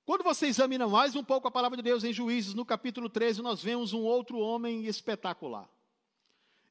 [0.05, 3.41] Quando você examina mais um pouco a palavra de Deus em Juízes, no capítulo 13,
[3.41, 5.69] nós vemos um outro homem espetacular.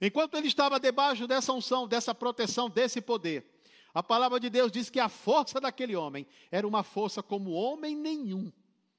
[0.00, 3.46] Enquanto ele estava debaixo dessa unção, dessa proteção, desse poder,
[3.94, 7.94] a palavra de Deus diz que a força daquele homem era uma força como homem
[7.96, 8.50] nenhum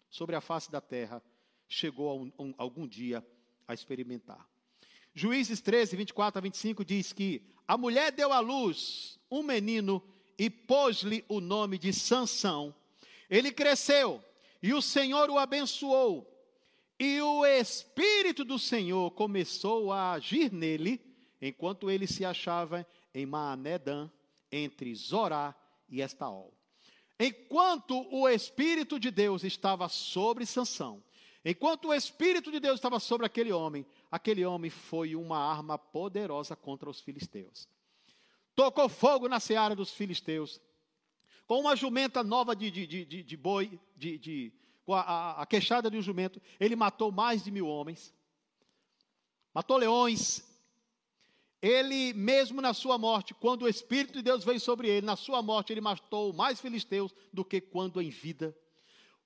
[0.09, 1.21] sobre a face da terra
[1.67, 3.25] chegou um, um, algum dia
[3.67, 4.47] a experimentar.
[5.13, 10.03] Juízes 13, 24 a 25 diz que a mulher deu à luz um menino
[10.37, 12.73] e pôs-lhe o nome de Sansão.
[13.29, 14.23] Ele cresceu
[14.61, 16.29] e o Senhor o abençoou.
[16.99, 21.01] E o Espírito do Senhor começou a agir nele,
[21.41, 24.09] enquanto ele se achava em Maanedã,
[24.53, 25.55] entre Zorá
[25.89, 26.53] e Estaol.
[27.19, 31.03] Enquanto o Espírito de Deus estava sobre Sansão,
[31.43, 36.55] enquanto o Espírito de Deus estava sobre aquele homem, aquele homem foi uma arma poderosa
[36.55, 37.67] contra os filisteus.
[38.55, 40.61] tocou fogo na seara dos filisteus.
[41.47, 44.53] Com uma jumenta nova de, de, de, de boi, de,
[44.85, 48.13] com a, a, a queixada de um jumento, ele matou mais de mil homens.
[49.53, 50.43] Matou leões,
[51.63, 55.41] ele mesmo na sua morte, quando o Espírito de Deus veio sobre ele, na sua
[55.41, 58.53] morte ele matou mais filisteus do que quando em vida.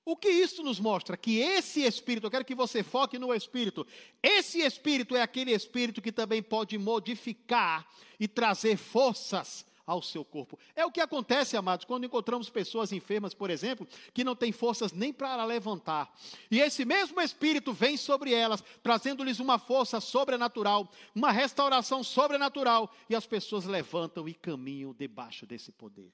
[0.05, 1.17] O que isso nos mostra?
[1.17, 3.85] Que esse espírito, eu quero que você foque no espírito.
[4.21, 7.85] Esse espírito é aquele espírito que também pode modificar
[8.19, 10.59] e trazer forças ao seu corpo.
[10.75, 14.91] É o que acontece, amados, quando encontramos pessoas enfermas, por exemplo, que não têm forças
[14.91, 16.13] nem para levantar.
[16.51, 23.15] E esse mesmo espírito vem sobre elas, trazendo-lhes uma força sobrenatural, uma restauração sobrenatural, e
[23.15, 26.11] as pessoas levantam e caminham debaixo desse poder.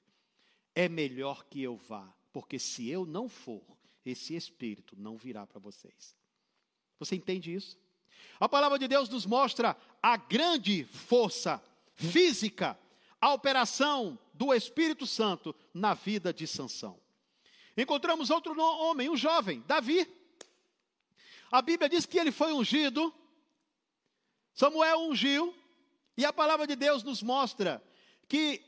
[0.72, 3.62] É melhor que eu vá, porque se eu não for,
[4.06, 6.16] esse espírito não virá para vocês.
[7.00, 7.76] Você entende isso?
[8.38, 11.62] A palavra de Deus nos mostra a grande força
[11.94, 12.78] física,
[13.24, 17.00] a operação do Espírito Santo na vida de Sansão.
[17.74, 20.06] Encontramos outro homem, um jovem, Davi.
[21.50, 23.14] A Bíblia diz que ele foi ungido,
[24.52, 25.54] Samuel ungiu,
[26.18, 27.82] e a palavra de Deus nos mostra
[28.28, 28.62] que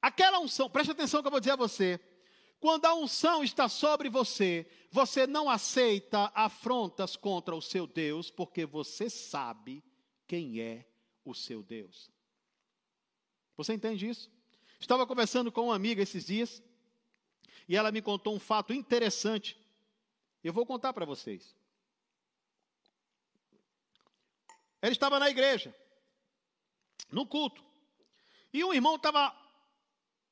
[0.00, 1.98] aquela unção, preste atenção que eu vou dizer a você,
[2.60, 8.64] quando a unção está sobre você, você não aceita afrontas contra o seu Deus, porque
[8.64, 9.82] você sabe
[10.28, 10.86] quem é
[11.24, 12.08] o seu Deus.
[13.62, 14.30] Você entende isso?
[14.80, 16.62] Estava conversando com uma amiga esses dias,
[17.68, 19.54] e ela me contou um fato interessante.
[20.42, 21.54] Eu vou contar para vocês.
[24.80, 25.74] Ela estava na igreja,
[27.12, 27.62] no culto,
[28.50, 29.38] e um irmão estava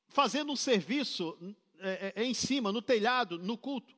[0.07, 1.37] fazendo um serviço
[1.81, 3.95] é, é, é, em cima, no telhado, no culto.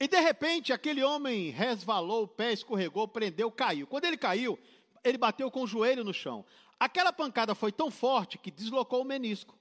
[0.00, 3.86] E de repente aquele homem resvalou, o pé escorregou, prendeu, caiu.
[3.86, 4.58] Quando ele caiu,
[5.04, 6.42] ele bateu com o joelho no chão.
[6.80, 9.54] Aquela pancada foi tão forte que deslocou o menisco,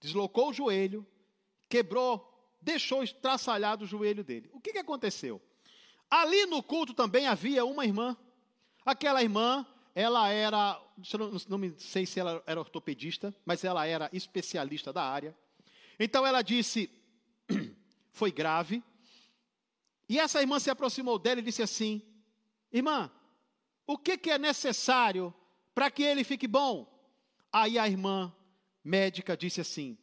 [0.00, 1.04] deslocou o joelho,
[1.68, 4.48] quebrou, deixou estraçalhado o joelho dele.
[4.52, 5.42] O que, que aconteceu?
[6.08, 8.16] Ali no culto também havia uma irmã.
[8.86, 9.66] Aquela irmã,
[9.96, 10.80] ela era,
[11.48, 15.36] não, não sei se ela era ortopedista, mas ela era especialista da área.
[15.98, 16.88] Então ela disse:
[18.12, 18.80] foi grave.
[20.08, 22.00] E essa irmã se aproximou dela e disse assim:
[22.72, 23.10] Irmã,
[23.84, 25.34] o que, que é necessário
[25.74, 26.86] para que ele fique bom?
[27.52, 28.34] Aí a irmã
[28.84, 29.98] médica disse assim: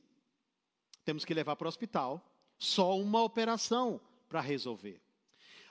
[1.03, 2.23] temos que levar para o hospital,
[2.57, 5.01] só uma operação para resolver.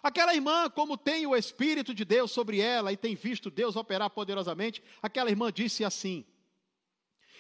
[0.03, 4.11] Aquela irmã, como tem o Espírito de Deus sobre ela e tem visto Deus operar
[4.11, 6.25] poderosamente, aquela irmã disse assim: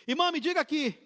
[0.06, 0.96] Irmã, me diga aqui,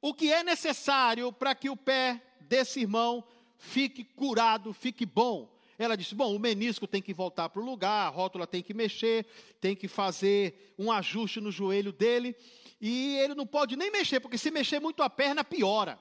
[0.00, 3.24] o que é necessário para que o pé desse irmão
[3.58, 5.54] fique curado, fique bom.
[5.82, 8.74] Ela disse: Bom, o menisco tem que voltar para o lugar, a rótula tem que
[8.74, 9.24] mexer,
[9.58, 12.36] tem que fazer um ajuste no joelho dele,
[12.78, 15.98] e ele não pode nem mexer, porque se mexer muito a perna, piora.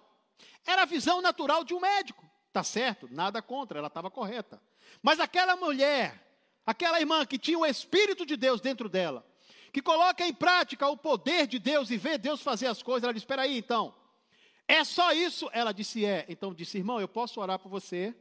[0.68, 3.08] Era a visão natural de um médico, tá certo?
[3.10, 4.62] Nada contra, ela estava correta.
[5.02, 6.28] Mas aquela mulher,
[6.66, 9.26] aquela irmã que tinha o Espírito de Deus dentro dela,
[9.72, 13.06] que coloca em prática o poder de Deus e vê Deus fazer as coisas.
[13.06, 13.96] Ela disse: Espera aí, então.
[14.68, 15.50] É só isso?
[15.54, 16.26] Ela disse: É.
[16.28, 18.14] Então disse: Irmão, eu posso orar por você?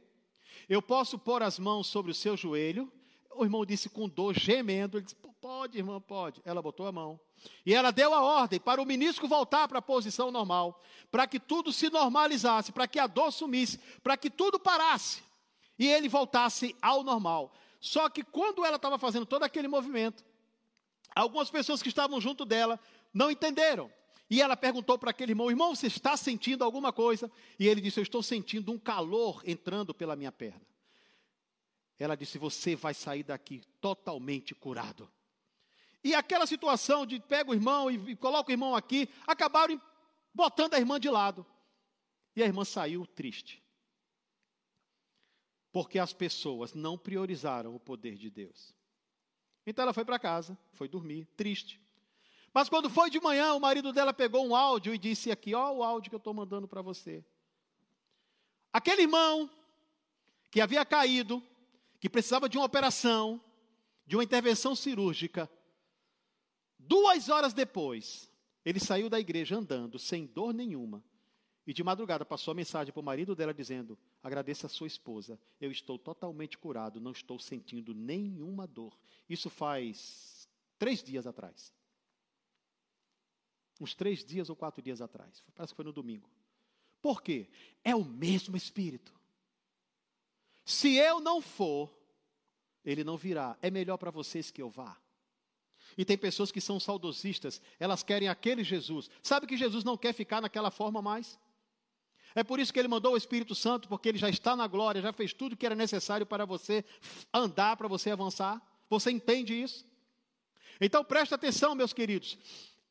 [0.67, 2.91] Eu posso pôr as mãos sobre o seu joelho?
[3.35, 4.97] O irmão disse com dor, gemendo.
[4.97, 6.41] Ele disse: Pode, irmã, pode.
[6.43, 7.19] Ela botou a mão.
[7.65, 11.39] E ela deu a ordem para o menisco voltar para a posição normal, para que
[11.39, 15.23] tudo se normalizasse, para que a dor sumisse, para que tudo parasse
[15.77, 17.53] e ele voltasse ao normal.
[17.79, 20.25] Só que quando ela estava fazendo todo aquele movimento,
[21.15, 22.79] Algumas pessoas que estavam junto dela
[23.13, 23.91] não entenderam.
[24.29, 27.31] E ela perguntou para aquele irmão: Irmão, você está sentindo alguma coisa?
[27.57, 30.61] E ele disse: Eu estou sentindo um calor entrando pela minha perna.
[31.97, 35.09] Ela disse: Você vai sair daqui totalmente curado.
[36.03, 39.81] E aquela situação de pega o irmão e, e coloca o irmão aqui, acabaram
[40.33, 41.45] botando a irmã de lado.
[42.35, 43.63] E a irmã saiu triste.
[45.71, 48.73] Porque as pessoas não priorizaram o poder de Deus.
[49.65, 51.81] Então ela foi para casa, foi dormir, triste.
[52.53, 55.71] Mas quando foi de manhã, o marido dela pegou um áudio e disse aqui, ó
[55.71, 57.23] o áudio que eu estou mandando para você.
[58.73, 59.49] Aquele irmão
[60.51, 61.43] que havia caído,
[61.99, 63.41] que precisava de uma operação,
[64.05, 65.49] de uma intervenção cirúrgica,
[66.77, 68.29] duas horas depois,
[68.65, 71.03] ele saiu da igreja andando, sem dor nenhuma,
[71.67, 75.39] e de madrugada passou a mensagem para o marido dela dizendo: Agradeça a sua esposa,
[75.61, 78.97] eu estou totalmente curado, não estou sentindo nenhuma dor.
[79.29, 81.71] Isso faz três dias atrás.
[83.79, 85.43] Uns três dias ou quatro dias atrás.
[85.55, 86.29] Parece que foi no domingo.
[87.01, 87.47] Por quê?
[87.83, 89.17] É o mesmo Espírito.
[90.65, 91.89] Se eu não for,
[92.83, 93.57] ele não virá.
[93.61, 94.97] É melhor para vocês que eu vá.
[95.97, 99.09] E tem pessoas que são saudosistas, elas querem aquele Jesus.
[99.23, 101.39] Sabe que Jesus não quer ficar naquela forma mais?
[102.35, 105.01] É por isso que ele mandou o Espírito Santo, porque ele já está na glória,
[105.01, 106.85] já fez tudo que era necessário para você
[107.33, 108.61] andar, para você avançar.
[108.89, 109.85] Você entende isso?
[110.79, 112.37] Então preste atenção, meus queridos.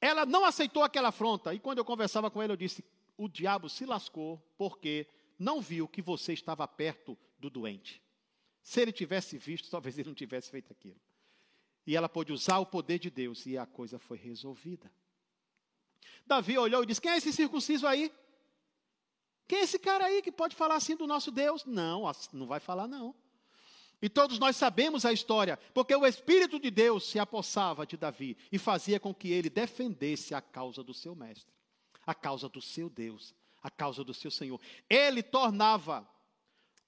[0.01, 2.85] Ela não aceitou aquela afronta, e quando eu conversava com ela, eu disse:
[3.17, 5.07] o diabo se lascou, porque
[5.39, 8.03] não viu que você estava perto do doente.
[8.63, 11.01] Se ele tivesse visto, talvez ele não tivesse feito aquilo.
[11.87, 14.93] E ela pôde usar o poder de Deus, e a coisa foi resolvida.
[16.27, 18.13] Davi olhou e disse: Quem é esse circunciso aí?
[19.49, 21.65] Quem é esse cara aí que pode falar assim do nosso Deus?
[21.65, 23.15] Não, não vai falar não.
[24.01, 28.37] E todos nós sabemos a história, porque o Espírito de Deus se apossava de Davi
[28.53, 31.53] e fazia com que ele defendesse a causa do seu mestre,
[32.07, 34.61] a causa do seu Deus, a causa do seu Senhor.
[34.89, 36.09] Ele tornava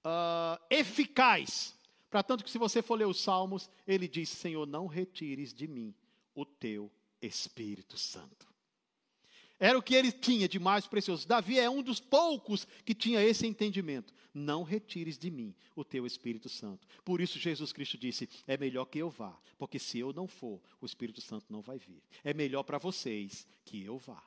[0.05, 1.75] uh, eficaz.
[2.09, 5.67] Para tanto que, se você for ler os Salmos, ele diz: Senhor, não retires de
[5.67, 5.95] mim
[6.35, 6.91] o teu
[7.21, 8.50] Espírito Santo.
[9.61, 11.29] Era o que ele tinha de mais precioso.
[11.29, 14.15] Davi é um dos poucos que tinha esse entendimento.
[14.33, 16.89] Não retires de mim o teu Espírito Santo.
[17.05, 20.63] Por isso Jesus Cristo disse: é melhor que eu vá, porque se eu não for,
[20.81, 22.03] o Espírito Santo não vai vir.
[22.25, 24.23] É melhor para vocês que eu vá.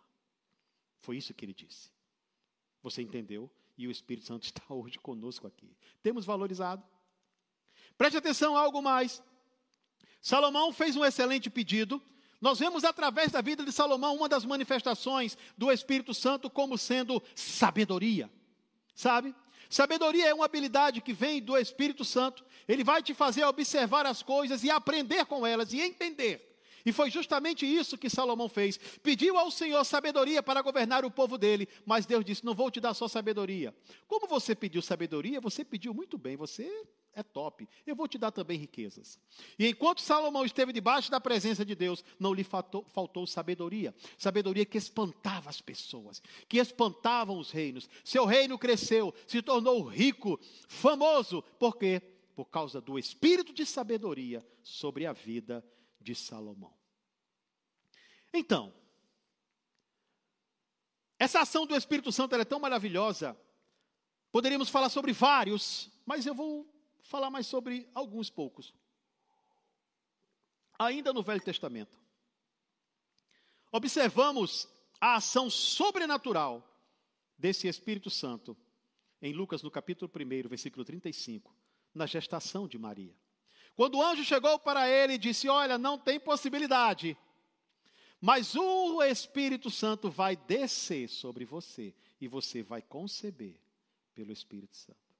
[0.99, 1.89] Foi isso que ele disse.
[2.83, 3.49] Você entendeu?
[3.75, 5.75] E o Espírito Santo está hoje conosco aqui.
[6.03, 6.83] Temos valorizado?
[7.97, 9.23] Preste atenção a algo mais.
[10.21, 11.99] Salomão fez um excelente pedido
[12.43, 17.23] nós vemos através da vida de Salomão uma das manifestações do Espírito Santo como sendo
[17.33, 18.29] sabedoria.
[18.93, 19.33] Sabe?
[19.69, 22.43] Sabedoria é uma habilidade que vem do Espírito Santo.
[22.67, 26.59] Ele vai te fazer observar as coisas e aprender com elas e entender.
[26.85, 28.77] E foi justamente isso que Salomão fez.
[29.01, 32.81] Pediu ao Senhor sabedoria para governar o povo dele, mas Deus disse: Não vou te
[32.81, 33.73] dar só sabedoria.
[34.05, 36.69] Como você pediu sabedoria, você pediu muito bem, você
[37.15, 37.67] é top.
[37.85, 39.19] Eu vou te dar também riquezas.
[39.57, 43.93] E enquanto Salomão esteve debaixo da presença de Deus, não lhe faltou, faltou, sabedoria.
[44.17, 47.89] Sabedoria que espantava as pessoas, que espantavam os reinos.
[48.03, 51.41] Seu reino cresceu, se tornou rico, famoso.
[51.59, 52.01] Por quê?
[52.35, 55.63] Por causa do espírito de sabedoria sobre a vida
[56.01, 56.73] de Salomão.
[58.33, 58.73] Então,
[61.19, 63.37] essa ação do Espírito Santo é tão maravilhosa.
[64.31, 66.72] Poderíamos falar sobre vários, mas eu vou
[67.03, 68.73] falar mais sobre alguns poucos.
[70.79, 71.95] Ainda no Velho Testamento,
[73.71, 74.67] observamos
[74.99, 76.67] a ação sobrenatural
[77.37, 78.57] desse Espírito Santo
[79.21, 81.55] em Lucas, no capítulo 1, versículo 35,
[81.93, 83.15] na gestação de Maria.
[83.75, 87.17] Quando o anjo chegou para ele e disse: Olha, não tem possibilidade,
[88.19, 93.59] mas o Espírito Santo vai descer sobre você e você vai conceber
[94.13, 95.12] pelo Espírito Santo.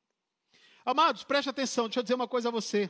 [0.86, 2.90] Amados, preste atenção, deixa eu dizer uma coisa a você.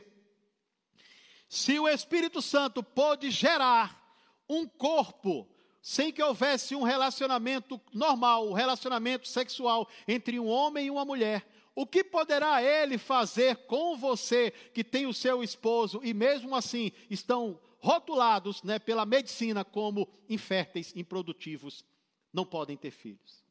[1.48, 4.02] Se o Espírito Santo pôde gerar
[4.48, 5.48] um corpo
[5.80, 11.46] sem que houvesse um relacionamento normal, um relacionamento sexual entre um homem e uma mulher,
[11.74, 16.90] o que poderá ele fazer com você que tem o seu esposo e mesmo assim
[17.10, 21.84] estão rotulados né, pela medicina como inférteis, improdutivos,
[22.32, 23.44] não podem ter filhos?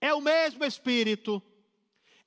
[0.00, 1.42] É o mesmo Espírito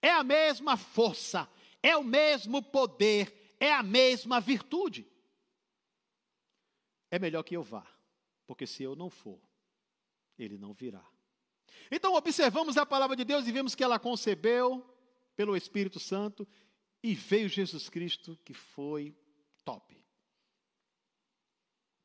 [0.02, 1.50] é a mesma força,
[1.82, 5.08] é o mesmo poder, é a mesma virtude.
[7.12, 7.86] É melhor que eu vá,
[8.46, 9.40] porque se eu não for,
[10.38, 11.04] ele não virá.
[11.92, 14.86] Então observamos a palavra de Deus e vemos que ela concebeu
[15.36, 16.48] pelo Espírito Santo
[17.02, 19.16] e veio Jesus Cristo que foi
[19.64, 19.98] top.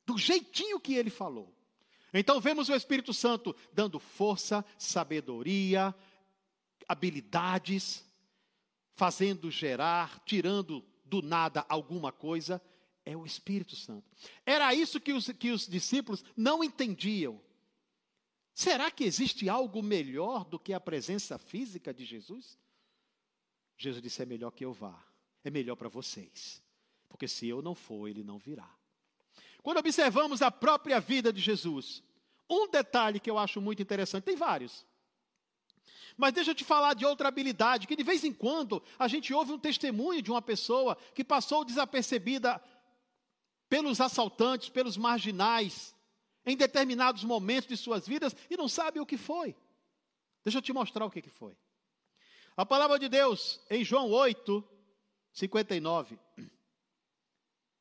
[0.06, 1.54] Do jeitinho que ele falou.
[2.12, 5.94] Então vemos o Espírito Santo dando força, sabedoria,
[6.88, 8.04] habilidades,
[8.92, 12.62] fazendo gerar, tirando do nada alguma coisa,
[13.04, 14.10] é o Espírito Santo.
[14.46, 17.40] Era isso que os, que os discípulos não entendiam.
[18.54, 22.58] Será que existe algo melhor do que a presença física de Jesus?
[23.76, 25.04] Jesus disse: é melhor que eu vá,
[25.42, 26.62] é melhor para vocês,
[27.08, 28.70] porque se eu não for, ele não virá.
[29.62, 32.02] Quando observamos a própria vida de Jesus,
[32.48, 34.86] um detalhe que eu acho muito interessante, tem vários.
[36.16, 39.32] Mas deixa eu te falar de outra habilidade, que de vez em quando a gente
[39.34, 42.62] ouve um testemunho de uma pessoa que passou desapercebida
[43.68, 45.94] pelos assaltantes, pelos marginais,
[46.46, 49.56] em determinados momentos de suas vidas e não sabe o que foi.
[50.44, 51.56] Deixa eu te mostrar o que, foi.
[52.56, 54.62] A palavra de Deus, em João 8,
[55.32, 56.18] 59.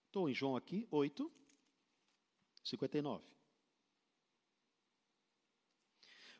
[0.05, 1.31] Estou em João aqui, 8,
[2.63, 3.23] 59.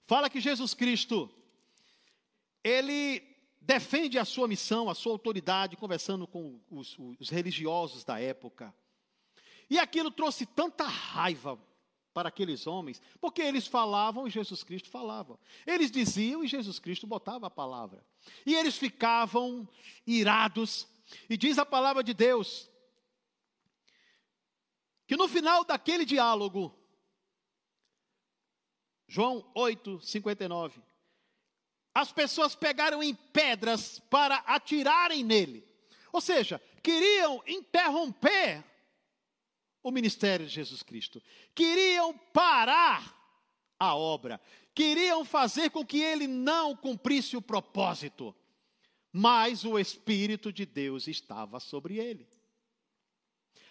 [0.06, 1.30] Fala que Jesus Cristo
[2.64, 3.22] ele
[3.60, 8.74] defende a sua missão, a sua autoridade, conversando com os, os religiosos da época.
[9.70, 11.60] E aquilo trouxe tanta raiva
[12.14, 15.40] para aqueles homens, porque eles falavam e Jesus Cristo falava.
[15.66, 18.06] Eles diziam e Jesus Cristo botava a palavra.
[18.46, 19.68] E eles ficavam
[20.06, 20.88] irados.
[21.30, 22.70] E diz a palavra de Deus
[25.06, 26.74] que no final daquele diálogo,
[29.08, 30.82] João 8, 59,
[31.94, 35.68] as pessoas pegaram em pedras para atirarem nele.
[36.12, 38.64] Ou seja, queriam interromper
[39.84, 41.22] o ministério de Jesus Cristo.
[41.54, 43.16] Queriam parar
[43.78, 44.42] a obra.
[44.74, 48.36] Queriam fazer com que ele não cumprisse o propósito.
[49.12, 52.28] Mas o Espírito de Deus estava sobre ele.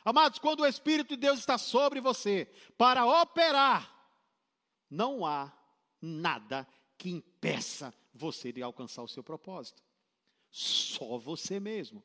[0.05, 3.93] Amados, quando o Espírito de Deus está sobre você para operar,
[4.89, 5.53] não há
[6.01, 6.69] nada
[6.99, 9.83] que impeça você de alcançar o seu propósito.
[10.51, 12.03] Só você mesmo.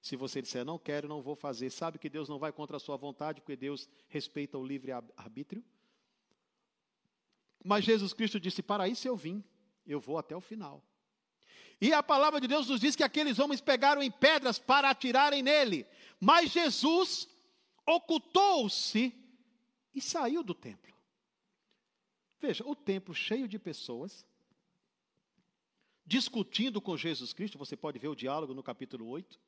[0.00, 2.80] Se você disser, não quero, não vou fazer, sabe que Deus não vai contra a
[2.80, 5.62] sua vontade, porque Deus respeita o livre arbítrio?
[7.62, 9.44] Mas Jesus Cristo disse: Para isso eu vim,
[9.86, 10.82] eu vou até o final.
[11.80, 15.42] E a palavra de Deus nos diz que aqueles homens pegaram em pedras para atirarem
[15.42, 15.86] nele,
[16.18, 17.28] mas Jesus
[17.86, 19.14] ocultou-se
[19.94, 20.94] e saiu do templo.
[22.38, 24.26] Veja, o templo cheio de pessoas,
[26.10, 29.38] discutindo com Jesus Cristo, você pode ver o diálogo no capítulo 8.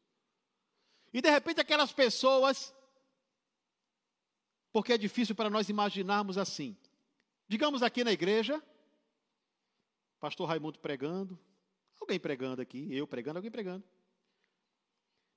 [1.12, 2.72] E de repente aquelas pessoas,
[4.70, 6.76] porque é difícil para nós imaginarmos assim.
[7.48, 8.62] Digamos aqui na igreja,
[10.20, 11.36] pastor Raimundo pregando,
[12.00, 13.82] alguém pregando aqui, eu pregando, alguém pregando.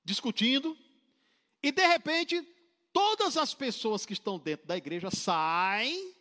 [0.04, 0.78] Discutindo,
[1.60, 2.40] e de repente
[2.92, 6.14] todas as pessoas que estão dentro da igreja saem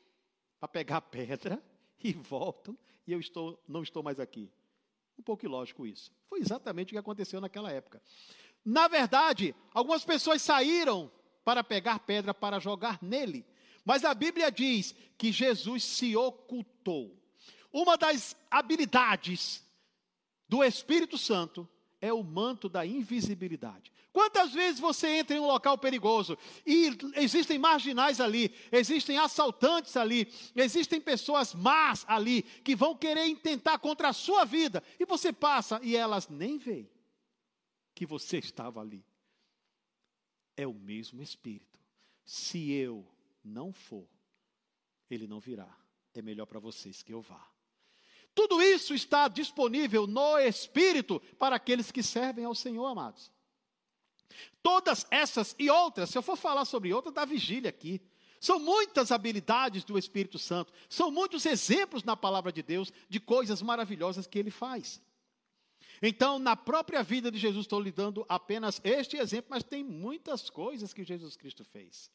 [0.59, 1.63] para pegar pedra
[2.03, 2.75] e voltam,
[3.05, 4.51] e eu estou, não estou mais aqui.
[5.17, 6.11] Um pouco ilógico isso.
[6.27, 8.01] Foi exatamente o que aconteceu naquela época.
[8.63, 11.11] Na verdade, algumas pessoas saíram
[11.43, 13.45] para pegar pedra para jogar nele.
[13.85, 17.15] Mas a Bíblia diz que Jesus se ocultou.
[17.71, 19.63] Uma das habilidades
[20.49, 21.69] do Espírito Santo
[22.01, 23.91] é o manto da invisibilidade.
[24.15, 30.31] Quantas vezes você entra em um local perigoso e existem marginais ali, existem assaltantes ali,
[30.55, 35.81] existem pessoas más ali que vão querer intentar contra a sua vida e você passa
[35.83, 36.89] e elas nem veem
[37.93, 39.05] que você estava ali.
[40.55, 41.77] É o mesmo Espírito.
[42.23, 43.05] Se eu
[43.43, 44.07] não for,
[45.09, 45.77] ele não virá.
[46.13, 47.45] É melhor para vocês que eu vá.
[48.33, 53.34] Tudo isso está disponível no Espírito para aqueles que servem ao Senhor, amados.
[54.61, 58.01] Todas essas e outras, se eu for falar sobre outras, da vigília aqui.
[58.39, 63.61] São muitas habilidades do Espírito Santo, são muitos exemplos na palavra de Deus de coisas
[63.61, 65.01] maravilhosas que ele faz.
[66.01, 70.49] Então, na própria vida de Jesus, estou lhe dando apenas este exemplo, mas tem muitas
[70.49, 72.11] coisas que Jesus Cristo fez.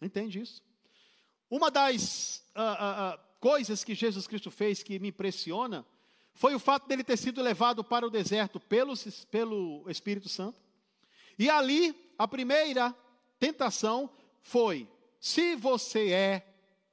[0.00, 0.62] Entende isso?
[1.50, 5.84] Uma das uh, uh, uh, coisas que Jesus Cristo fez que me impressiona
[6.34, 8.94] foi o fato dele ter sido levado para o deserto pelo,
[9.30, 10.60] pelo Espírito Santo.
[11.38, 12.94] E ali, a primeira
[13.38, 14.10] tentação
[14.40, 14.88] foi:
[15.20, 16.52] se você é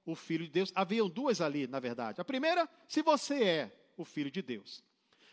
[0.09, 0.71] o filho de Deus.
[0.75, 2.19] Haviam duas ali, na verdade.
[2.19, 4.83] A primeira, se você é o filho de Deus.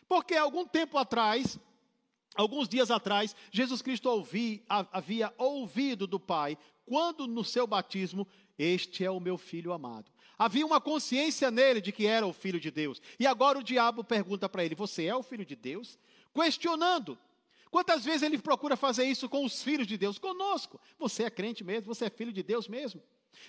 [0.09, 1.59] Porque algum tempo atrás,
[2.35, 8.27] alguns dias atrás, Jesus Cristo ouvi, havia ouvido do Pai, quando no seu batismo,
[8.59, 10.11] este é o meu filho amado.
[10.39, 13.01] Havia uma consciência nele de que era o filho de Deus.
[13.19, 15.99] E agora o diabo pergunta para ele: Você é o filho de Deus?
[16.35, 17.19] Questionando.
[17.71, 20.19] Quantas vezes ele procura fazer isso com os filhos de Deus?
[20.19, 20.81] Conosco.
[20.99, 21.93] Você é crente mesmo?
[21.95, 23.03] Você é filho de Deus mesmo?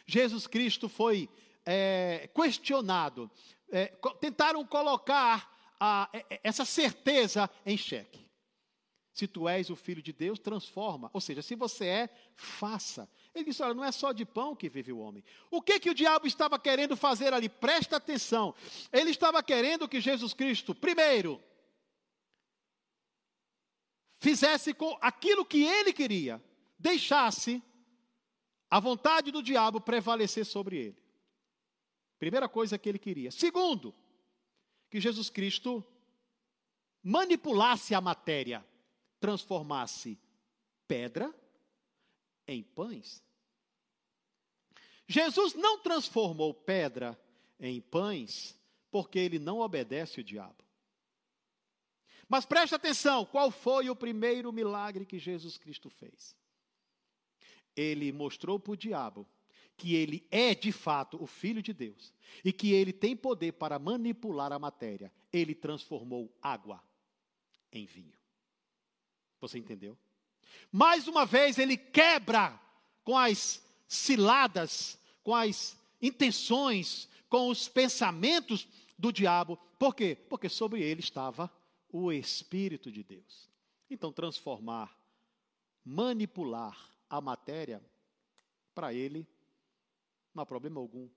[0.06, 1.30] Jesus Cristo foi
[1.66, 3.30] é, questionado.
[3.70, 3.88] É,
[4.20, 6.10] tentaram colocar a,
[6.44, 8.26] essa certeza em xeque.
[9.14, 11.10] Se tu és o filho de Deus, transforma.
[11.12, 13.10] Ou seja, se você é, faça.
[13.38, 15.24] Ele disse: Olha, não é só de pão que vive o homem.
[15.52, 17.48] O que, que o diabo estava querendo fazer ali?
[17.48, 18.56] Presta atenção.
[18.92, 21.42] Ele estava querendo que Jesus Cristo, primeiro,
[24.20, 26.44] fizesse com aquilo que ele queria,
[26.80, 27.62] deixasse
[28.70, 31.04] a vontade do diabo prevalecer sobre ele.
[32.18, 33.30] Primeira coisa que ele queria.
[33.30, 33.94] Segundo,
[34.90, 35.86] que Jesus Cristo
[37.04, 38.66] manipulasse a matéria,
[39.20, 40.20] transformasse
[40.88, 41.32] pedra
[42.48, 43.27] em pães.
[45.08, 47.18] Jesus não transformou pedra
[47.60, 48.56] em pães
[48.92, 50.66] porque ele não obedece o diabo.
[52.28, 56.36] Mas preste atenção, qual foi o primeiro milagre que Jesus Cristo fez?
[57.76, 59.26] Ele mostrou para o diabo
[59.78, 63.80] que ele é de fato o Filho de Deus e que ele tem poder para
[63.80, 66.84] manipular a matéria, ele transformou água
[67.72, 68.18] em vinho.
[69.40, 69.98] Você entendeu?
[70.72, 72.60] Mais uma vez ele quebra
[73.04, 78.68] com as ciladas, com as intenções, com os pensamentos
[78.98, 79.58] do diabo.
[79.80, 80.16] Por quê?
[80.30, 81.52] Porque sobre ele estava
[81.90, 83.50] o Espírito de Deus.
[83.90, 84.96] Então, transformar,
[85.84, 86.78] manipular
[87.10, 87.82] a matéria,
[88.76, 89.28] para ele,
[90.34, 91.10] não há problema algum.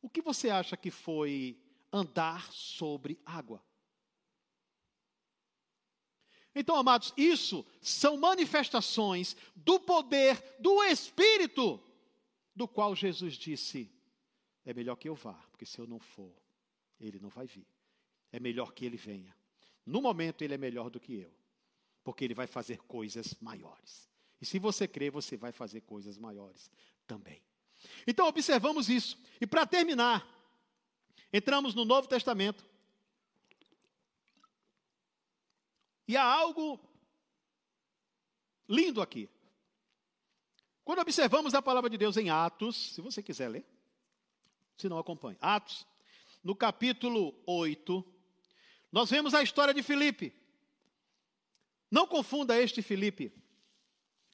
[0.00, 1.58] O que você acha que foi
[1.92, 3.60] andar sobre água?
[6.54, 11.80] Então, amados, isso são manifestações do poder do Espírito,
[12.54, 13.90] do qual Jesus disse:
[14.64, 16.34] é melhor que eu vá, porque se eu não for,
[17.00, 17.66] ele não vai vir.
[18.32, 19.34] É melhor que ele venha.
[19.84, 21.32] No momento, ele é melhor do que eu,
[22.04, 24.08] porque ele vai fazer coisas maiores.
[24.40, 26.70] E se você crer, você vai fazer coisas maiores
[27.06, 27.42] também.
[28.06, 29.18] Então, observamos isso.
[29.40, 30.26] E para terminar,
[31.32, 32.64] entramos no Novo Testamento.
[36.06, 36.80] E há algo
[38.68, 39.28] lindo aqui.
[40.90, 43.64] Quando observamos a palavra de Deus em Atos, se você quiser ler,
[44.76, 45.38] se não acompanhe.
[45.40, 45.86] Atos,
[46.42, 48.04] no capítulo 8,
[48.90, 50.34] nós vemos a história de Filipe.
[51.88, 53.32] Não confunda este Filipe,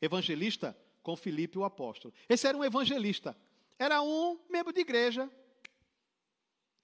[0.00, 2.14] evangelista, com Filipe o apóstolo.
[2.26, 3.36] Esse era um evangelista.
[3.78, 5.30] Era um membro de igreja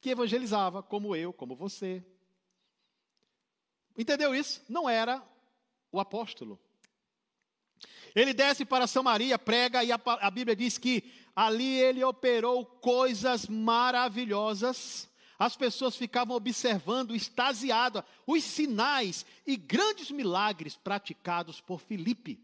[0.02, 2.04] que evangelizava, como eu, como você,
[3.96, 4.62] Entendeu isso?
[4.68, 5.26] Não era
[5.90, 6.60] o apóstolo.
[8.14, 13.46] Ele desce para Samaria, prega, e a, a, Bíblia diz que ali ele operou coisas
[13.46, 15.08] maravilhosas.
[15.38, 22.38] As pessoas ficavam observando, extasiadas, os sinais e grandes milagres praticados por Filipe.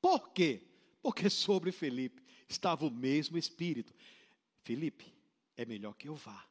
[0.00, 0.62] Por quê?
[1.02, 3.92] Porque sobre Filipe estava o mesmo Espírito.
[4.62, 5.12] Filipe,
[5.56, 6.44] é melhor que eu vá,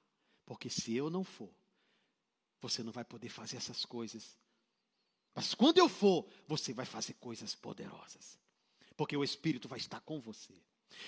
[0.45, 1.49] porque se eu não for,
[2.61, 4.37] você não vai poder fazer essas coisas.
[5.33, 8.37] Mas quando eu for, você vai fazer coisas poderosas.
[8.95, 10.53] Porque o Espírito vai estar com você.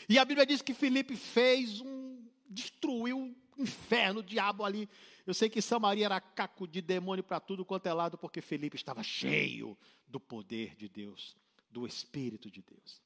[0.10, 2.26] E a Bíblia diz que Felipe fez um.
[2.48, 3.20] destruiu
[3.58, 4.90] o inferno, o diabo ali.
[5.26, 8.76] Eu sei que Samaria era caco de demônio para tudo quanto é lado, porque Felipe
[8.76, 11.36] estava cheio do poder de Deus,
[11.70, 13.02] do Espírito de Deus.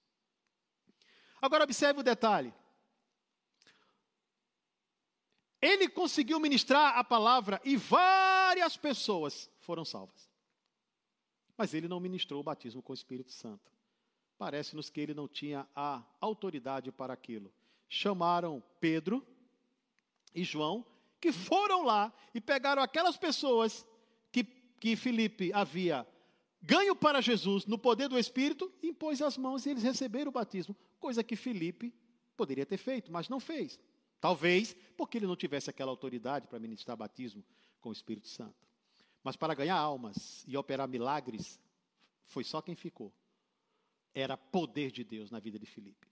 [1.41, 2.53] Agora observe o detalhe.
[5.61, 10.28] Ele conseguiu ministrar a palavra e várias pessoas foram salvas.
[11.59, 13.69] Mas ele não ministrou o batismo com o Espírito Santo.
[14.37, 17.53] Parece-nos que ele não tinha a autoridade para aquilo.
[17.89, 19.27] Chamaram Pedro
[20.33, 20.85] e João,
[21.19, 23.85] que foram lá e pegaram aquelas pessoas
[24.31, 26.07] que, que Felipe havia
[26.61, 30.73] ganho para Jesus no poder do Espírito, impôs as mãos e eles receberam o batismo,
[30.97, 31.93] coisa que Felipe
[32.37, 33.77] poderia ter feito, mas não fez.
[34.21, 37.43] Talvez porque ele não tivesse aquela autoridade para ministrar batismo
[37.81, 38.68] com o Espírito Santo.
[39.23, 41.59] Mas para ganhar almas e operar milagres,
[42.25, 43.13] foi só quem ficou.
[44.13, 46.07] Era poder de Deus na vida de Filipe.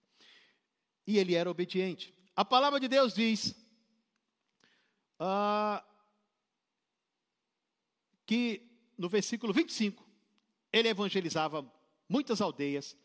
[1.06, 2.14] E ele era obediente.
[2.36, 3.52] A palavra de Deus diz
[5.20, 5.84] uh,
[8.26, 10.06] que no versículo 25,
[10.72, 11.66] ele evangelizava
[12.10, 12.98] muitas aldeias,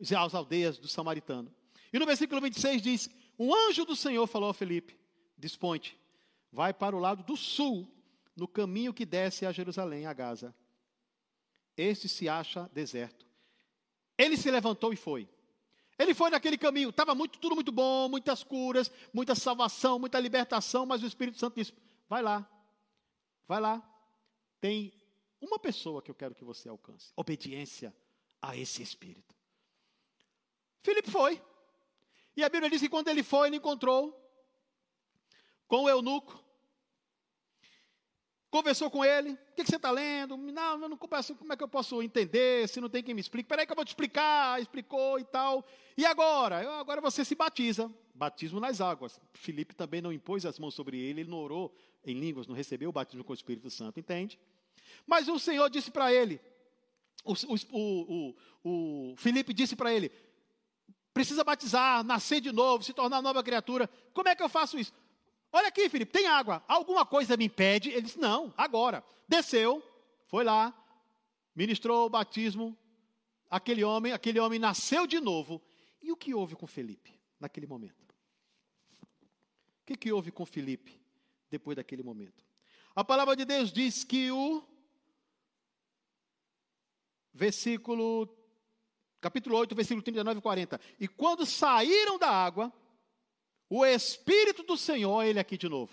[0.00, 1.52] as aldeias do samaritano.
[1.92, 4.98] E no versículo 26 diz um anjo do Senhor falou a Felipe:
[5.36, 5.98] Desponte,
[6.52, 7.88] vai para o lado do sul,
[8.38, 10.54] no caminho que desce a Jerusalém, a Gaza.
[11.76, 13.26] Este se acha deserto.
[14.16, 15.28] Ele se levantou e foi.
[15.98, 20.86] Ele foi naquele caminho, estava muito, tudo muito bom, muitas curas, muita salvação, muita libertação,
[20.86, 21.72] mas o Espírito Santo disse:
[22.08, 22.48] vai lá,
[23.48, 23.82] vai lá.
[24.60, 24.92] Tem
[25.40, 27.94] uma pessoa que eu quero que você alcance: obediência
[28.40, 29.34] a esse Espírito.
[30.82, 31.42] Filipe foi.
[32.36, 34.16] E a Bíblia diz que quando ele foi, ele encontrou
[35.66, 36.47] com o eunuco,
[38.50, 40.36] conversou com ele, o que, você está lendo?
[40.36, 43.20] Não, eu não converso, como é que eu posso entender, se não tem quem me
[43.20, 43.44] explique?
[43.44, 45.64] Espera aí que eu vou te explicar, explicou e tal.
[45.96, 46.78] E agora?
[46.78, 49.20] Agora você se batiza, batismo nas águas.
[49.34, 51.74] Filipe também não impôs as mãos sobre ele, ele não orou
[52.04, 54.38] em línguas, não recebeu o batismo com o Espírito Santo, entende?
[55.06, 56.40] Mas o Senhor disse para ele,
[57.24, 58.34] o, o,
[58.64, 60.10] o, o Filipe disse para ele,
[61.12, 63.90] precisa batizar, nascer de novo, se tornar nova criatura.
[64.14, 64.92] Como é que eu faço isso?
[65.52, 66.62] Olha aqui, Felipe, tem água.
[66.68, 67.90] Alguma coisa me impede?
[67.90, 69.04] Ele disse: Não, agora.
[69.26, 69.82] Desceu,
[70.26, 70.74] foi lá,
[71.54, 72.76] ministrou o batismo.
[73.50, 75.62] Aquele homem, aquele homem nasceu de novo.
[76.02, 78.14] E o que houve com Felipe naquele momento?
[79.82, 81.00] O que, que houve com Felipe
[81.50, 82.44] depois daquele momento?
[82.94, 84.62] A palavra de Deus diz que o
[87.32, 88.28] versículo
[89.20, 90.80] capítulo 8, versículo 39 e 40.
[91.00, 92.72] E quando saíram da água,
[93.68, 95.92] o Espírito do Senhor, ele aqui de novo.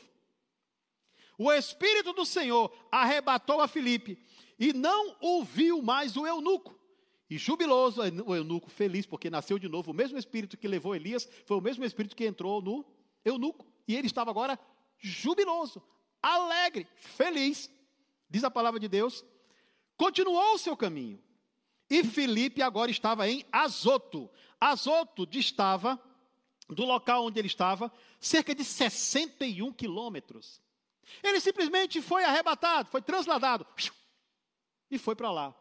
[1.37, 4.17] O Espírito do Senhor arrebatou a Filipe
[4.57, 6.79] e não ouviu mais o eunuco.
[7.29, 9.91] E jubiloso o eunuco, feliz, porque nasceu de novo.
[9.91, 12.85] O mesmo espírito que levou Elias foi o mesmo espírito que entrou no
[13.23, 13.65] eunuco.
[13.87, 14.59] E ele estava agora
[14.99, 15.81] jubiloso,
[16.21, 17.69] alegre, feliz.
[18.29, 19.25] Diz a palavra de Deus.
[19.97, 21.19] Continuou o seu caminho.
[21.89, 24.29] E Felipe agora estava em Azoto.
[24.59, 25.99] Azoto distava
[26.67, 30.61] do local onde ele estava cerca de 61 quilômetros.
[31.23, 33.65] Ele simplesmente foi arrebatado, foi transladado
[34.89, 35.55] e foi para lá.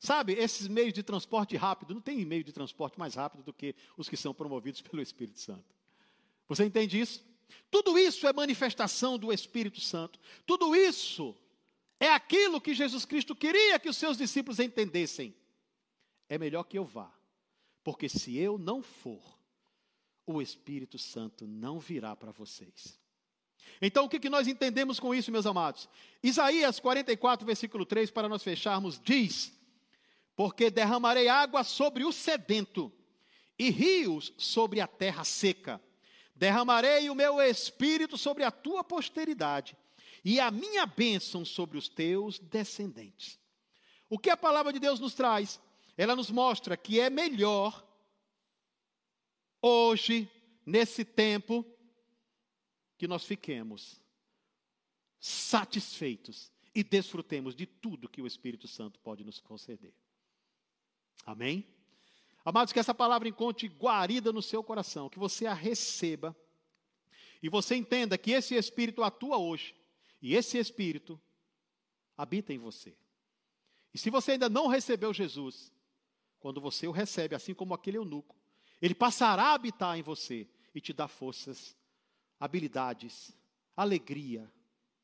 [0.00, 3.74] Sabe, esses meios de transporte rápido, não tem meio de transporte mais rápido do que
[3.96, 5.64] os que são promovidos pelo Espírito Santo.
[6.48, 7.24] Você entende isso?
[7.70, 10.20] Tudo isso é manifestação do Espírito Santo.
[10.46, 11.36] Tudo isso
[11.98, 15.34] é aquilo que Jesus Cristo queria que os seus discípulos entendessem.
[16.28, 17.12] É melhor que eu vá,
[17.82, 19.37] porque se eu não for,
[20.34, 22.98] o Espírito Santo não virá para vocês.
[23.80, 25.88] Então, o que, que nós entendemos com isso, meus amados?
[26.22, 29.52] Isaías 44, versículo 3, para nós fecharmos, diz:
[30.36, 32.92] Porque derramarei água sobre o sedento
[33.58, 35.80] e rios sobre a terra seca.
[36.34, 39.76] Derramarei o meu espírito sobre a tua posteridade
[40.24, 43.38] e a minha bênção sobre os teus descendentes.
[44.10, 45.60] O que a palavra de Deus nos traz?
[45.96, 47.84] Ela nos mostra que é melhor
[49.60, 50.30] hoje,
[50.64, 51.64] nesse tempo,
[52.96, 54.00] que nós fiquemos
[55.20, 59.92] satisfeitos e desfrutemos de tudo que o Espírito Santo pode nos conceder.
[61.24, 61.66] Amém?
[62.44, 66.36] Amados, que essa palavra encontre guarida no seu coração, que você a receba
[67.42, 69.74] e você entenda que esse Espírito atua hoje
[70.20, 71.20] e esse Espírito
[72.16, 72.96] habita em você.
[73.92, 75.72] E se você ainda não recebeu Jesus,
[76.40, 78.36] quando você o recebe, assim como aquele eunuco,
[78.80, 81.76] ele passará a habitar em você e te dar forças
[82.38, 83.36] habilidades,
[83.76, 84.50] alegria,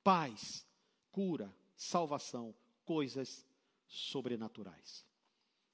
[0.03, 0.67] paz,
[1.11, 2.55] cura, salvação,
[2.85, 3.47] coisas
[3.87, 5.05] sobrenaturais.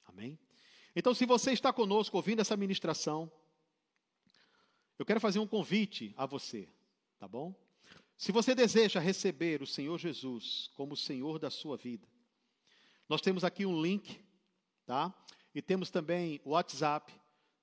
[0.05, 0.39] Amém?
[0.95, 3.31] Então, se você está conosco ouvindo essa ministração,
[4.99, 6.69] eu quero fazer um convite a você,
[7.19, 7.55] tá bom?
[8.17, 12.07] Se você deseja receber o Senhor Jesus como o Senhor da sua vida,
[13.09, 14.23] nós temos aqui um link,
[14.85, 15.15] tá?
[15.55, 17.13] E temos também o WhatsApp,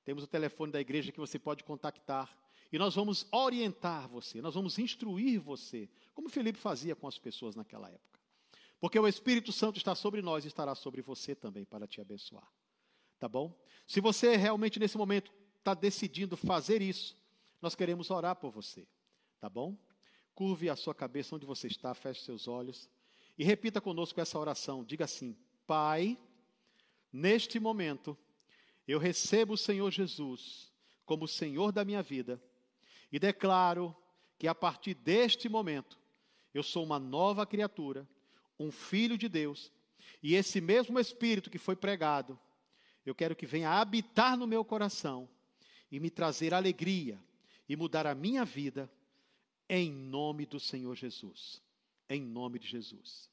[0.08, 2.34] temos o telefone da igreja que você pode contactar
[2.72, 7.58] e nós vamos orientar você, nós vamos instruir você, como Felipe fazia com as pessoas
[7.58, 8.18] naquela época.
[8.80, 12.50] Porque o Espírito Santo está sobre nós e estará sobre você também para te abençoar.
[13.20, 13.54] Tá bom?
[13.86, 17.18] Se você realmente nesse momento está decidindo fazer isso,
[17.62, 18.88] nós queremos orar por você.
[19.42, 19.78] Tá bom?
[20.34, 22.90] Curve a sua cabeça onde você está, feche seus olhos
[23.38, 24.86] e repita conosco essa oração.
[24.86, 25.36] Diga assim:
[25.66, 26.18] Pai,
[27.12, 28.18] neste momento,
[28.88, 30.72] eu recebo o Senhor Jesus
[31.06, 32.42] como Senhor da minha vida
[33.12, 33.96] e declaro
[34.38, 36.00] que a partir deste momento
[36.54, 38.08] eu sou uma nova criatura,
[38.60, 39.72] um filho de Deus,
[40.24, 42.40] e esse mesmo Espírito que foi pregado,
[43.06, 45.30] eu quero que venha habitar no meu coração
[45.92, 47.22] e me trazer alegria
[47.70, 48.92] e mudar a minha vida,
[49.70, 51.62] em nome do Senhor Jesus.
[52.10, 53.30] Em nome de Jesus.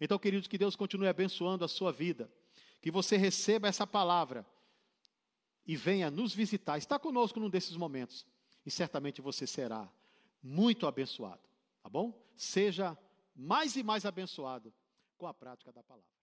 [0.00, 2.30] Então, queridos, que Deus continue abençoando a sua vida,
[2.80, 4.44] que você receba essa palavra
[5.68, 6.78] e venha nos visitar.
[6.78, 8.26] Está conosco num desses momentos
[8.64, 9.86] e certamente você será
[10.42, 11.42] muito abençoado,
[11.82, 12.18] tá bom?
[12.34, 12.96] Seja
[13.36, 14.72] mais e mais abençoado
[15.18, 16.17] com a prática da palavra.